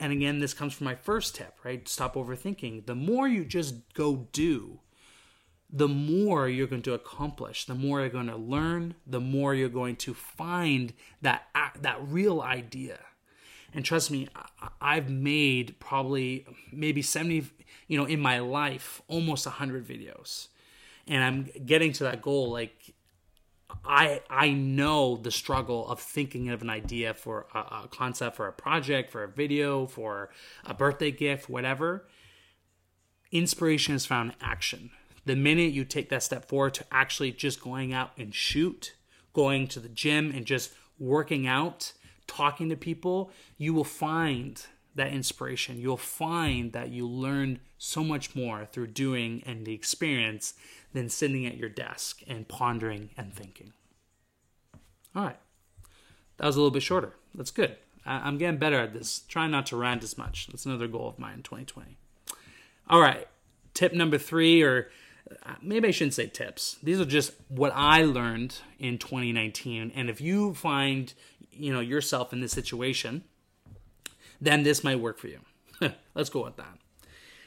And 0.00 0.12
again, 0.12 0.38
this 0.38 0.54
comes 0.54 0.74
from 0.74 0.84
my 0.84 0.94
first 0.94 1.34
tip, 1.34 1.58
right? 1.64 1.86
Stop 1.88 2.14
overthinking. 2.14 2.86
The 2.86 2.94
more 2.94 3.26
you 3.26 3.44
just 3.44 3.92
go 3.94 4.28
do, 4.32 4.80
the 5.70 5.88
more 5.88 6.48
you're 6.48 6.66
going 6.66 6.82
to 6.82 6.94
accomplish, 6.94 7.66
the 7.66 7.74
more 7.74 8.00
you're 8.00 8.08
going 8.08 8.28
to 8.28 8.36
learn, 8.36 8.94
the 9.06 9.20
more 9.20 9.54
you're 9.54 9.68
going 9.68 9.96
to 9.96 10.14
find 10.14 10.94
that 11.20 11.48
that 11.80 11.98
real 12.00 12.40
idea. 12.40 13.00
And 13.74 13.84
trust 13.84 14.10
me, 14.10 14.28
I've 14.80 15.10
made 15.10 15.78
probably 15.78 16.46
maybe 16.72 17.02
70, 17.02 17.50
you 17.86 17.98
know, 17.98 18.06
in 18.06 18.18
my 18.18 18.38
life, 18.38 19.02
almost 19.08 19.44
100 19.44 19.86
videos 19.86 20.48
and 21.08 21.24
I'm 21.24 21.48
getting 21.64 21.92
to 21.94 22.04
that 22.04 22.22
goal 22.22 22.50
like 22.50 22.94
I 23.84 24.20
I 24.28 24.50
know 24.50 25.16
the 25.16 25.30
struggle 25.30 25.88
of 25.88 26.00
thinking 26.00 26.50
of 26.50 26.62
an 26.62 26.70
idea 26.70 27.14
for 27.14 27.46
a, 27.54 27.58
a, 27.58 27.88
concept 27.90 28.36
for 28.36 28.46
a 28.46 28.52
project, 28.52 29.10
for 29.10 29.24
a 29.24 29.28
video, 29.28 29.86
for 29.86 30.30
a 30.64 30.74
birthday 30.74 31.10
gift, 31.10 31.48
whatever. 31.48 32.06
Inspiration 33.30 33.94
is 33.94 34.06
found 34.06 34.30
in 34.30 34.36
action. 34.40 34.90
The 35.26 35.36
minute 35.36 35.72
you 35.72 35.84
take 35.84 36.08
that 36.08 36.22
step 36.22 36.48
forward 36.48 36.74
to 36.74 36.84
actually 36.90 37.32
just 37.32 37.60
going 37.60 37.92
out 37.92 38.12
and 38.16 38.34
shoot, 38.34 38.94
going 39.34 39.68
to 39.68 39.80
the 39.80 39.88
gym 39.88 40.32
and 40.34 40.46
just 40.46 40.72
working 40.98 41.46
out, 41.46 41.92
talking 42.26 42.70
to 42.70 42.76
people, 42.76 43.30
you 43.58 43.74
will 43.74 43.84
find 43.84 44.64
that 44.94 45.12
inspiration. 45.12 45.78
You'll 45.78 45.96
find 45.96 46.72
that 46.72 46.88
you 46.88 47.06
learn 47.06 47.60
so 47.76 48.02
much 48.02 48.34
more 48.34 48.66
through 48.66 48.88
doing 48.88 49.42
and 49.46 49.64
the 49.64 49.72
experience 49.72 50.54
than 50.92 51.08
sitting 51.08 51.46
at 51.46 51.56
your 51.56 51.68
desk 51.68 52.22
and 52.26 52.48
pondering 52.48 53.10
and 53.16 53.32
thinking. 53.32 53.72
All 55.14 55.24
right. 55.24 55.38
That 56.38 56.46
was 56.46 56.56
a 56.56 56.60
little 56.60 56.70
bit 56.70 56.82
shorter. 56.82 57.14
That's 57.34 57.50
good. 57.50 57.76
I'm 58.06 58.38
getting 58.38 58.58
better 58.58 58.80
at 58.80 58.94
this. 58.94 59.20
Trying 59.28 59.50
not 59.50 59.66
to 59.66 59.76
rant 59.76 60.02
as 60.02 60.16
much. 60.16 60.46
That's 60.46 60.64
another 60.64 60.88
goal 60.88 61.08
of 61.08 61.18
mine 61.18 61.34
in 61.34 61.42
2020. 61.42 61.98
All 62.88 63.00
right. 63.00 63.26
Tip 63.74 63.92
number 63.92 64.16
three, 64.16 64.62
or 64.62 64.88
uh, 65.44 65.54
maybe 65.60 65.88
I 65.88 65.90
shouldn't 65.90 66.14
say 66.14 66.26
tips. 66.26 66.76
These 66.82 67.00
are 67.00 67.04
just 67.04 67.32
what 67.48 67.72
I 67.74 68.02
learned 68.02 68.60
in 68.78 68.98
2019. 68.98 69.92
And 69.94 70.08
if 70.08 70.20
you 70.20 70.54
find, 70.54 71.12
you 71.52 71.72
know, 71.72 71.80
yourself 71.80 72.32
in 72.32 72.40
this 72.40 72.52
situation, 72.52 73.24
then 74.40 74.62
this 74.62 74.82
might 74.82 75.00
work 75.00 75.18
for 75.18 75.28
you. 75.28 75.40
Let's 76.14 76.30
go 76.30 76.44
with 76.44 76.56
that. 76.56 76.78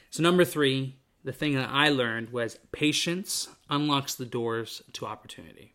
So 0.10 0.22
number 0.22 0.46
three, 0.46 0.98
the 1.24 1.32
thing 1.32 1.56
that 1.56 1.70
I 1.72 1.90
learned 1.90 2.32
was 2.32 2.58
patience 2.72 3.48
unlocks 3.70 4.16
the 4.16 4.26
doors 4.26 4.82
to 4.94 5.06
opportunity. 5.06 5.74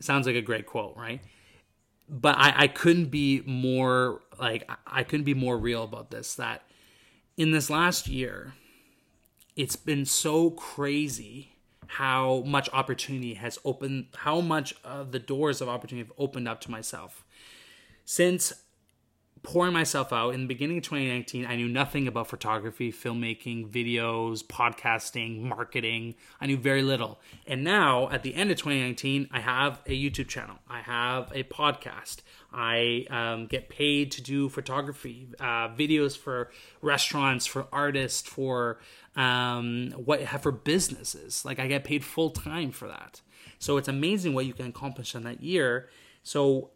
Sounds 0.00 0.26
like 0.26 0.36
a 0.36 0.42
great 0.42 0.66
quote, 0.66 0.96
right? 0.96 1.20
But 2.08 2.36
I, 2.38 2.52
I 2.56 2.68
couldn't 2.68 3.06
be 3.06 3.42
more 3.46 4.20
like 4.38 4.68
I 4.86 5.04
couldn't 5.04 5.24
be 5.24 5.34
more 5.34 5.56
real 5.58 5.84
about 5.84 6.10
this. 6.10 6.34
That 6.34 6.62
in 7.36 7.52
this 7.52 7.70
last 7.70 8.08
year, 8.08 8.54
it's 9.56 9.76
been 9.76 10.04
so 10.04 10.50
crazy 10.50 11.52
how 11.86 12.42
much 12.46 12.68
opportunity 12.72 13.34
has 13.34 13.58
opened, 13.64 14.06
how 14.16 14.40
much 14.40 14.74
of 14.84 15.12
the 15.12 15.18
doors 15.18 15.60
of 15.60 15.68
opportunity 15.68 16.06
have 16.06 16.16
opened 16.18 16.48
up 16.48 16.60
to 16.62 16.70
myself. 16.70 17.24
Since 18.04 18.52
pouring 19.42 19.72
myself 19.72 20.12
out. 20.12 20.34
In 20.34 20.42
the 20.42 20.46
beginning 20.46 20.78
of 20.78 20.84
2019 20.84 21.46
i 21.46 21.56
knew 21.56 21.68
nothing 21.68 22.06
about 22.06 22.28
photography 22.28 22.92
filmmaking 22.92 23.70
videos 23.70 24.44
podcasting 24.44 25.40
marketing. 25.40 26.14
I 26.40 26.46
knew 26.46 26.56
very 26.56 26.82
little. 26.82 27.20
And 27.46 27.64
now 27.64 28.10
at 28.10 28.22
the 28.22 28.34
end 28.34 28.50
of 28.50 28.58
2019 28.58 29.28
i 29.32 29.40
have 29.40 29.80
a 29.86 29.90
youtube 29.90 30.28
channel. 30.28 30.56
I 30.68 30.80
have 30.80 31.32
a 31.34 31.44
podcast. 31.44 32.18
I 32.52 33.06
um, 33.10 33.46
get 33.46 33.68
paid 33.68 34.10
to 34.12 34.22
do 34.22 34.48
photography 34.48 35.28
uh, 35.38 35.68
videos 35.68 36.16
for 36.18 36.50
restaurants 36.82 37.46
for 37.46 37.66
artists 37.72 38.28
for 38.28 38.78
um, 39.16 39.92
what 39.96 40.26
for 40.42 40.52
businesses. 40.52 41.44
Like 41.44 41.58
i 41.58 41.66
get 41.66 41.84
paid 41.84 42.04
full 42.04 42.30
time 42.30 42.72
for 42.72 42.88
that. 42.88 43.20
So 43.58 43.76
it's 43.76 43.88
amazing 43.88 44.34
what 44.34 44.46
you 44.46 44.52
can 44.52 44.66
accomplish 44.66 45.14
in 45.14 45.22
that 45.24 45.42
year. 45.42 45.88
So 46.22 46.70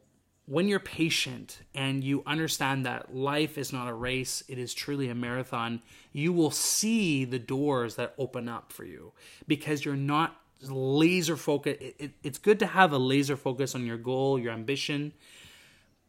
when 0.46 0.68
you're 0.68 0.80
patient 0.80 1.60
and 1.74 2.04
you 2.04 2.22
understand 2.26 2.84
that 2.84 3.14
life 3.14 3.56
is 3.56 3.72
not 3.72 3.88
a 3.88 3.94
race, 3.94 4.42
it 4.46 4.58
is 4.58 4.74
truly 4.74 5.08
a 5.08 5.14
marathon, 5.14 5.80
you 6.12 6.32
will 6.32 6.50
see 6.50 7.24
the 7.24 7.38
doors 7.38 7.96
that 7.96 8.14
open 8.18 8.48
up 8.48 8.70
for 8.70 8.84
you 8.84 9.12
because 9.48 9.84
you're 9.84 9.96
not 9.96 10.40
laser 10.62 11.36
focused. 11.36 11.80
It, 11.80 11.96
it, 11.98 12.10
it's 12.22 12.38
good 12.38 12.58
to 12.58 12.66
have 12.66 12.92
a 12.92 12.98
laser 12.98 13.36
focus 13.36 13.74
on 13.74 13.86
your 13.86 13.96
goal, 13.96 14.38
your 14.38 14.52
ambition. 14.52 15.12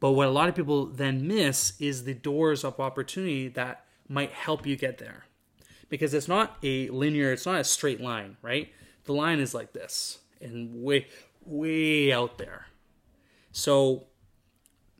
But 0.01 0.11
what 0.11 0.27
a 0.27 0.31
lot 0.31 0.49
of 0.49 0.55
people 0.55 0.87
then 0.87 1.27
miss 1.27 1.73
is 1.79 2.03
the 2.03 2.13
doors 2.13 2.65
of 2.65 2.79
opportunity 2.79 3.47
that 3.49 3.85
might 4.09 4.31
help 4.31 4.65
you 4.67 4.75
get 4.75 4.97
there. 4.97 5.25
Because 5.87 6.13
it's 6.13 6.27
not 6.27 6.57
a 6.61 6.89
linear, 6.89 7.31
it's 7.31 7.45
not 7.45 7.59
a 7.59 7.63
straight 7.63 8.01
line, 8.01 8.35
right? 8.41 8.69
The 9.05 9.13
line 9.13 9.39
is 9.39 9.53
like 9.53 9.71
this 9.71 10.19
and 10.41 10.83
way, 10.83 11.07
way 11.45 12.11
out 12.11 12.37
there. 12.37 12.65
So 13.51 14.07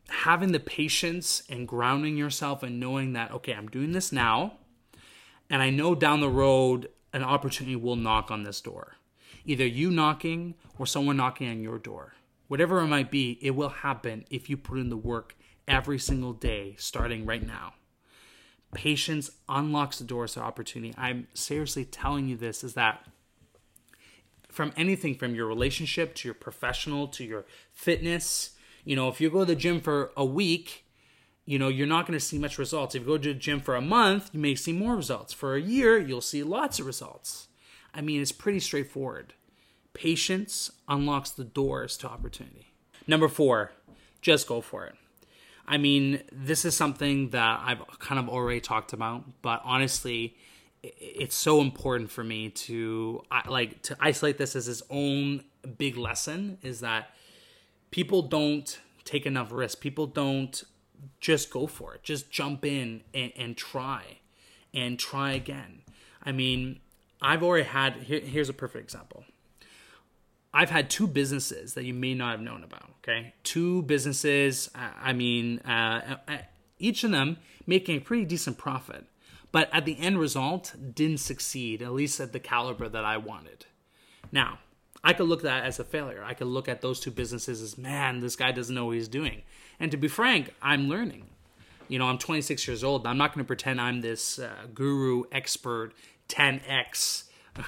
having 0.08 0.52
the 0.52 0.60
patience 0.60 1.42
and 1.48 1.66
grounding 1.66 2.16
yourself 2.16 2.62
and 2.62 2.78
knowing 2.78 3.12
that, 3.14 3.32
okay, 3.32 3.54
I'm 3.54 3.68
doing 3.68 3.92
this 3.92 4.12
now, 4.12 4.54
and 5.50 5.62
I 5.62 5.70
know 5.70 5.94
down 5.94 6.20
the 6.20 6.28
road 6.28 6.88
an 7.12 7.22
opportunity 7.22 7.76
will 7.76 7.96
knock 7.96 8.30
on 8.30 8.42
this 8.42 8.60
door. 8.60 8.96
Either 9.44 9.66
you 9.66 9.90
knocking 9.90 10.54
or 10.78 10.86
someone 10.86 11.16
knocking 11.16 11.48
on 11.48 11.62
your 11.62 11.78
door. 11.78 12.14
Whatever 12.48 12.80
it 12.80 12.86
might 12.86 13.10
be, 13.10 13.38
it 13.40 13.52
will 13.52 13.68
happen 13.68 14.24
if 14.30 14.50
you 14.50 14.56
put 14.56 14.78
in 14.78 14.90
the 14.90 14.96
work 14.96 15.36
every 15.66 15.98
single 15.98 16.32
day, 16.32 16.74
starting 16.78 17.24
right 17.24 17.44
now. 17.44 17.74
Patience 18.74 19.30
unlocks 19.48 19.98
the 19.98 20.04
doors 20.04 20.34
to 20.34 20.40
opportunity. 20.40 20.94
I'm 20.96 21.28
seriously 21.34 21.84
telling 21.84 22.28
you 22.28 22.36
this 22.36 22.62
is 22.62 22.74
that 22.74 23.06
from 24.50 24.72
anything 24.76 25.14
from 25.14 25.34
your 25.34 25.46
relationship 25.46 26.14
to 26.16 26.28
your 26.28 26.34
professional 26.34 27.08
to 27.08 27.24
your 27.24 27.44
fitness 27.72 28.52
you 28.86 28.94
know, 28.94 29.08
if 29.08 29.20
you 29.20 29.28
go 29.28 29.40
to 29.40 29.44
the 29.44 29.56
gym 29.56 29.80
for 29.80 30.12
a 30.16 30.24
week, 30.24 30.86
you 31.44 31.58
know, 31.58 31.66
you're 31.68 31.88
not 31.88 32.06
going 32.06 32.18
to 32.18 32.24
see 32.24 32.38
much 32.38 32.56
results. 32.56 32.94
If 32.94 33.02
you 33.02 33.08
go 33.08 33.18
to 33.18 33.34
the 33.34 33.38
gym 33.38 33.60
for 33.60 33.74
a 33.74 33.80
month, 33.80 34.30
you 34.32 34.38
may 34.38 34.54
see 34.54 34.72
more 34.72 34.94
results. 34.94 35.32
For 35.32 35.56
a 35.56 35.60
year, 35.60 35.98
you'll 35.98 36.20
see 36.20 36.44
lots 36.44 36.78
of 36.78 36.86
results. 36.86 37.48
I 37.92 38.00
mean, 38.00 38.22
it's 38.22 38.30
pretty 38.30 38.60
straightforward. 38.60 39.34
Patience 39.92 40.70
unlocks 40.88 41.30
the 41.30 41.42
doors 41.42 41.96
to 41.98 42.08
opportunity. 42.08 42.68
Number 43.08 43.26
four, 43.26 43.72
just 44.22 44.46
go 44.46 44.60
for 44.60 44.86
it. 44.86 44.94
I 45.66 45.78
mean, 45.78 46.22
this 46.30 46.64
is 46.64 46.76
something 46.76 47.30
that 47.30 47.60
I've 47.64 47.84
kind 47.98 48.20
of 48.20 48.28
already 48.28 48.60
talked 48.60 48.92
about, 48.92 49.24
but 49.42 49.62
honestly, 49.64 50.36
it's 50.84 51.34
so 51.34 51.60
important 51.60 52.12
for 52.12 52.22
me 52.22 52.50
to 52.50 53.24
like 53.48 53.82
to 53.82 53.96
isolate 53.98 54.38
this 54.38 54.54
as 54.54 54.68
its 54.68 54.82
own 54.90 55.42
big 55.76 55.96
lesson 55.96 56.58
is 56.62 56.80
that 56.80 57.10
people 57.96 58.20
don't 58.20 58.78
take 59.06 59.24
enough 59.24 59.50
risk. 59.50 59.80
People 59.80 60.06
don't 60.06 60.64
just 61.18 61.50
go 61.50 61.66
for 61.66 61.94
it. 61.94 62.02
Just 62.02 62.30
jump 62.30 62.62
in 62.62 63.00
and, 63.14 63.32
and 63.38 63.56
try 63.56 64.18
and 64.74 64.98
try 64.98 65.32
again. 65.32 65.80
I 66.22 66.32
mean, 66.32 66.80
I've 67.22 67.42
already 67.42 67.64
had, 67.64 67.94
here, 67.94 68.20
here's 68.20 68.50
a 68.50 68.52
perfect 68.52 68.84
example. 68.84 69.24
I've 70.52 70.68
had 70.68 70.90
two 70.90 71.06
businesses 71.06 71.72
that 71.72 71.84
you 71.84 71.94
may 71.94 72.12
not 72.12 72.32
have 72.32 72.42
known 72.42 72.64
about. 72.64 72.90
Okay, 72.98 73.32
two 73.44 73.80
businesses. 73.84 74.70
I 74.74 75.14
mean, 75.14 75.60
uh, 75.60 76.18
uh, 76.28 76.36
each 76.78 77.02
of 77.02 77.12
them 77.12 77.38
making 77.66 77.96
a 77.96 78.00
pretty 78.00 78.26
decent 78.26 78.58
profit, 78.58 79.06
but 79.52 79.70
at 79.72 79.86
the 79.86 79.98
end 79.98 80.18
result 80.18 80.74
didn't 80.94 81.20
succeed, 81.20 81.80
at 81.80 81.94
least 81.94 82.20
at 82.20 82.34
the 82.34 82.40
caliber 82.40 82.90
that 82.90 83.06
I 83.06 83.16
wanted. 83.16 83.64
Now, 84.30 84.58
I 85.06 85.12
could 85.12 85.28
look 85.28 85.38
at 85.38 85.44
that 85.44 85.64
as 85.64 85.78
a 85.78 85.84
failure. 85.84 86.24
I 86.24 86.34
could 86.34 86.48
look 86.48 86.68
at 86.68 86.80
those 86.80 86.98
two 86.98 87.12
businesses 87.12 87.62
as, 87.62 87.78
man, 87.78 88.18
this 88.18 88.34
guy 88.34 88.50
doesn't 88.50 88.74
know 88.74 88.86
what 88.86 88.96
he's 88.96 89.06
doing. 89.06 89.42
And 89.78 89.92
to 89.92 89.96
be 89.96 90.08
frank, 90.08 90.52
I'm 90.60 90.88
learning. 90.88 91.26
You 91.86 92.00
know, 92.00 92.06
I'm 92.06 92.18
26 92.18 92.66
years 92.66 92.82
old. 92.82 93.06
I'm 93.06 93.16
not 93.16 93.32
going 93.32 93.44
to 93.44 93.46
pretend 93.46 93.80
I'm 93.80 94.00
this 94.00 94.40
uh, 94.40 94.50
guru, 94.74 95.22
expert, 95.30 95.92
10x 96.28 97.22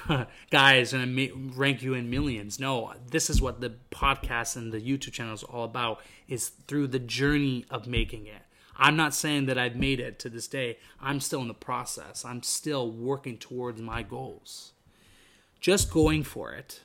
guys 0.51 0.91
and 0.91 1.57
rank 1.57 1.81
you 1.81 1.93
in 1.93 2.09
millions. 2.09 2.59
No, 2.59 2.91
this 3.09 3.29
is 3.29 3.41
what 3.41 3.61
the 3.61 3.75
podcast 3.89 4.57
and 4.57 4.73
the 4.73 4.81
YouTube 4.81 5.13
channel 5.13 5.33
is 5.33 5.43
all 5.43 5.63
about 5.63 6.01
is 6.27 6.49
through 6.49 6.87
the 6.87 6.99
journey 6.99 7.63
of 7.71 7.87
making 7.87 8.27
it. 8.27 8.41
I'm 8.75 8.97
not 8.97 9.13
saying 9.13 9.45
that 9.45 9.57
I've 9.57 9.77
made 9.77 10.01
it 10.01 10.19
to 10.19 10.29
this 10.29 10.49
day. 10.49 10.77
I'm 10.99 11.21
still 11.21 11.39
in 11.39 11.47
the 11.47 11.53
process. 11.53 12.25
I'm 12.25 12.43
still 12.43 12.91
working 12.91 13.37
towards 13.37 13.79
my 13.79 14.03
goals. 14.03 14.73
Just 15.61 15.89
going 15.89 16.23
for 16.23 16.51
it 16.51 16.81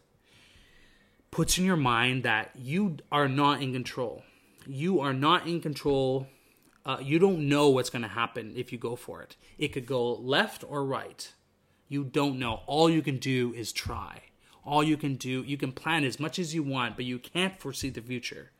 puts 1.35 1.59
in 1.59 1.65
your 1.65 1.77
mind 1.77 2.23
that 2.23 2.53
you 2.55 2.97
are 3.11 3.27
not 3.27 3.61
in 3.61 3.73
control. 3.73 4.23
You 4.69 5.01
are 5.01 5.13
not 5.13 5.49
in 5.49 5.61
control. 5.61 6.29
Uh, 6.87 6.99
you 7.03 7.19
don't 7.19 7.49
know 7.49 7.71
what's 7.71 7.91
going 7.91 8.03
to 8.03 8.09
happen 8.09 8.53
if 8.55 8.71
you 8.71 8.79
go 8.79 8.95
for 8.95 9.21
it. 9.21 9.35
It 9.59 9.73
could 9.73 9.85
go 9.85 10.15
left 10.15 10.63
or 10.63 10.85
right. 10.85 11.33
You 11.89 12.05
don't 12.05 12.39
know. 12.39 12.61
All 12.69 12.89
you 12.89 13.03
can 13.03 13.19
do 13.19 13.53
is 13.53 13.73
try. 13.73 14.21
All 14.65 14.85
you 14.85 14.97
can 14.97 15.17
do, 15.17 15.43
you 15.43 15.57
can 15.57 15.73
plan 15.73 16.05
as 16.05 16.21
much 16.21 16.39
as 16.39 16.55
you 16.55 16.63
want, 16.63 16.95
but 16.95 17.05
you 17.05 17.19
can't 17.19 17.59
foresee 17.59 17.91
the 17.91 18.01
future. 18.01 18.53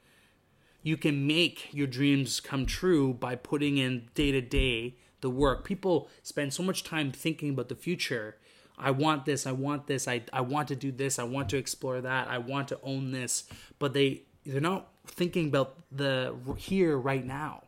You 0.83 0.97
can 0.97 1.29
make 1.29 1.73
your 1.73 1.87
dreams 1.87 2.41
come 2.41 2.67
true 2.67 3.15
by 3.15 3.37
putting 3.37 3.79
in 3.79 4.09
day 4.17 4.33
to 4.33 4.41
day 4.41 4.97
the 5.21 5.31
work. 5.31 5.65
People 5.65 6.09
spend 6.25 6.53
so 6.53 6.65
much 6.65 6.83
time 6.83 7.13
thinking 7.13 7.51
about 7.51 7.69
the 7.69 7.77
future. 7.77 8.37
I 8.77 8.91
want 8.91 9.25
this, 9.25 9.47
I 9.47 9.53
want 9.53 9.87
this, 9.87 10.09
I, 10.09 10.23
I 10.33 10.41
want 10.41 10.69
to 10.69 10.77
do 10.77 10.91
this, 10.91 11.19
I 11.19 11.25
want 11.25 11.49
to 11.51 11.57
explore 11.57 12.01
that, 12.01 12.29
I 12.29 12.39
want 12.39 12.69
to 12.69 12.79
own 12.83 13.13
this, 13.13 13.45
but 13.79 13.93
they 13.93 14.23
they're 14.45 14.61
not 14.61 14.89
thinking 15.07 15.49
about 15.49 15.77
the 15.91 16.35
here 16.57 16.99
right 16.99 17.25
now. 17.25 17.63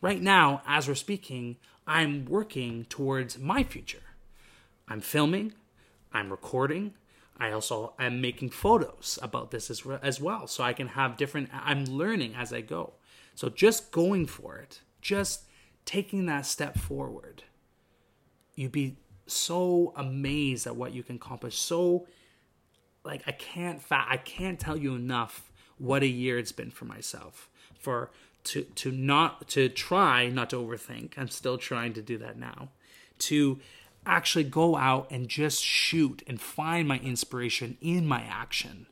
Right 0.00 0.20
now, 0.20 0.62
as 0.66 0.88
we're 0.88 0.94
speaking, 0.94 1.56
I'm 1.86 2.24
working 2.26 2.84
towards 2.84 3.38
my 3.38 3.62
future. 3.62 4.02
I'm 4.88 5.00
filming, 5.00 5.54
I'm 6.12 6.30
recording. 6.30 6.94
I 7.38 7.50
also 7.50 7.94
am 7.98 8.20
making 8.20 8.50
photos 8.50 9.18
about 9.22 9.50
this 9.50 9.70
as, 9.70 9.82
as 10.02 10.20
well. 10.20 10.46
So 10.46 10.62
I 10.62 10.72
can 10.72 10.88
have 10.88 11.16
different, 11.16 11.50
I'm 11.52 11.84
learning 11.84 12.34
as 12.36 12.52
I 12.52 12.60
go. 12.60 12.94
So 13.34 13.48
just 13.48 13.90
going 13.90 14.26
for 14.26 14.58
it, 14.58 14.80
just 15.00 15.44
taking 15.84 16.26
that 16.26 16.46
step 16.46 16.78
forward, 16.78 17.44
you'd 18.54 18.72
be 18.72 18.96
so 19.26 19.92
amazed 19.96 20.66
at 20.66 20.76
what 20.76 20.92
you 20.92 21.02
can 21.02 21.16
accomplish. 21.16 21.58
So, 21.58 22.06
like, 23.04 23.22
I 23.26 23.32
can't, 23.32 23.82
fa- 23.82 24.06
I 24.08 24.16
can't 24.16 24.58
tell 24.58 24.76
you 24.76 24.94
enough 24.94 25.50
what 25.78 26.02
a 26.02 26.06
year 26.06 26.38
it's 26.38 26.52
been 26.52 26.70
for 26.70 26.84
myself. 26.84 27.48
For 27.78 28.10
to 28.44 28.62
to 28.62 28.90
not 28.90 29.48
to 29.48 29.68
try 29.68 30.28
not 30.28 30.50
to 30.50 30.56
overthink. 30.56 31.12
I'm 31.16 31.28
still 31.28 31.58
trying 31.58 31.92
to 31.94 32.02
do 32.02 32.18
that 32.18 32.38
now. 32.38 32.70
To 33.20 33.60
actually 34.04 34.44
go 34.44 34.76
out 34.76 35.08
and 35.10 35.28
just 35.28 35.62
shoot 35.62 36.22
and 36.26 36.40
find 36.40 36.88
my 36.88 36.98
inspiration 36.98 37.76
in 37.80 38.06
my 38.06 38.22
action, 38.22 38.86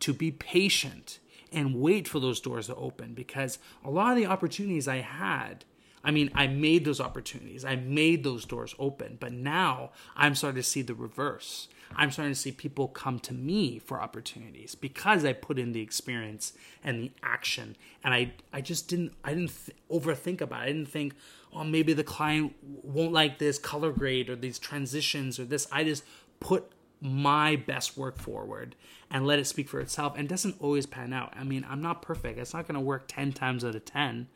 to 0.00 0.12
be 0.12 0.30
patient 0.30 1.18
and 1.50 1.74
wait 1.74 2.06
for 2.06 2.20
those 2.20 2.40
doors 2.40 2.66
to 2.66 2.74
open 2.76 3.14
because 3.14 3.58
a 3.84 3.90
lot 3.90 4.12
of 4.12 4.16
the 4.16 4.26
opportunities 4.26 4.86
I 4.86 4.98
had. 4.98 5.64
I 6.02 6.10
mean, 6.10 6.30
I 6.34 6.46
made 6.46 6.84
those 6.84 7.00
opportunities. 7.00 7.64
I 7.64 7.76
made 7.76 8.24
those 8.24 8.44
doors 8.44 8.74
open. 8.78 9.18
But 9.20 9.32
now 9.32 9.90
I'm 10.16 10.34
starting 10.34 10.62
to 10.62 10.68
see 10.68 10.82
the 10.82 10.94
reverse. 10.94 11.68
I'm 11.96 12.10
starting 12.10 12.34
to 12.34 12.38
see 12.40 12.52
people 12.52 12.88
come 12.88 13.18
to 13.20 13.34
me 13.34 13.78
for 13.78 14.00
opportunities 14.00 14.74
because 14.74 15.24
I 15.24 15.32
put 15.32 15.58
in 15.58 15.72
the 15.72 15.80
experience 15.80 16.52
and 16.84 17.02
the 17.02 17.10
action. 17.22 17.76
And 18.04 18.14
I, 18.14 18.32
I 18.52 18.60
just 18.60 18.88
didn't, 18.88 19.12
I 19.24 19.34
didn't 19.34 19.52
th- 19.66 19.76
overthink 19.90 20.40
about 20.40 20.62
it. 20.62 20.64
I 20.64 20.66
didn't 20.68 20.88
think, 20.88 21.14
oh, 21.52 21.64
maybe 21.64 21.92
the 21.92 22.04
client 22.04 22.54
won't 22.62 23.12
like 23.12 23.38
this 23.38 23.58
color 23.58 23.92
grade 23.92 24.30
or 24.30 24.36
these 24.36 24.58
transitions 24.58 25.38
or 25.38 25.44
this. 25.44 25.66
I 25.72 25.84
just 25.84 26.04
put 26.38 26.70
my 27.00 27.56
best 27.56 27.96
work 27.96 28.18
forward 28.18 28.76
and 29.10 29.26
let 29.26 29.38
it 29.38 29.46
speak 29.46 29.68
for 29.68 29.80
itself 29.80 30.14
and 30.16 30.28
doesn't 30.28 30.56
always 30.60 30.86
pan 30.86 31.12
out. 31.12 31.32
I 31.36 31.44
mean, 31.44 31.66
I'm 31.68 31.82
not 31.82 32.02
perfect. 32.02 32.38
It's 32.38 32.54
not 32.54 32.68
going 32.68 32.74
to 32.74 32.80
work 32.80 33.04
10 33.08 33.32
times 33.32 33.64
out 33.64 33.74
of 33.74 33.84
10. 33.84 34.28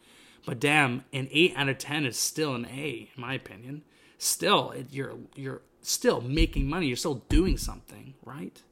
But 0.46 0.60
damn, 0.60 1.04
an 1.12 1.28
8 1.30 1.54
out 1.56 1.68
of 1.68 1.78
10 1.78 2.06
is 2.06 2.18
still 2.18 2.54
an 2.54 2.66
A 2.66 3.10
in 3.14 3.20
my 3.20 3.34
opinion. 3.34 3.82
Still, 4.18 4.70
it, 4.72 4.86
you're 4.90 5.14
you're 5.34 5.62
still 5.82 6.20
making 6.20 6.68
money. 6.68 6.86
You're 6.86 6.96
still 6.96 7.22
doing 7.28 7.56
something, 7.56 8.14
right? 8.24 8.62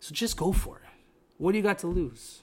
So 0.00 0.14
just 0.14 0.36
go 0.36 0.52
for 0.52 0.78
it. 0.78 0.90
What 1.38 1.52
do 1.52 1.58
you 1.58 1.62
got 1.62 1.78
to 1.80 1.86
lose? 1.86 2.42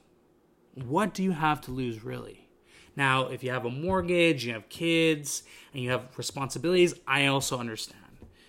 What 0.73 1.13
do 1.13 1.23
you 1.23 1.31
have 1.31 1.61
to 1.61 1.71
lose, 1.71 2.03
really? 2.03 2.47
Now, 2.95 3.27
if 3.27 3.43
you 3.43 3.51
have 3.51 3.65
a 3.65 3.69
mortgage, 3.69 4.45
you 4.45 4.53
have 4.53 4.69
kids, 4.69 5.43
and 5.73 5.83
you 5.83 5.91
have 5.91 6.17
responsibilities, 6.17 6.95
I 7.07 7.27
also 7.27 7.57
understand. 7.57 7.99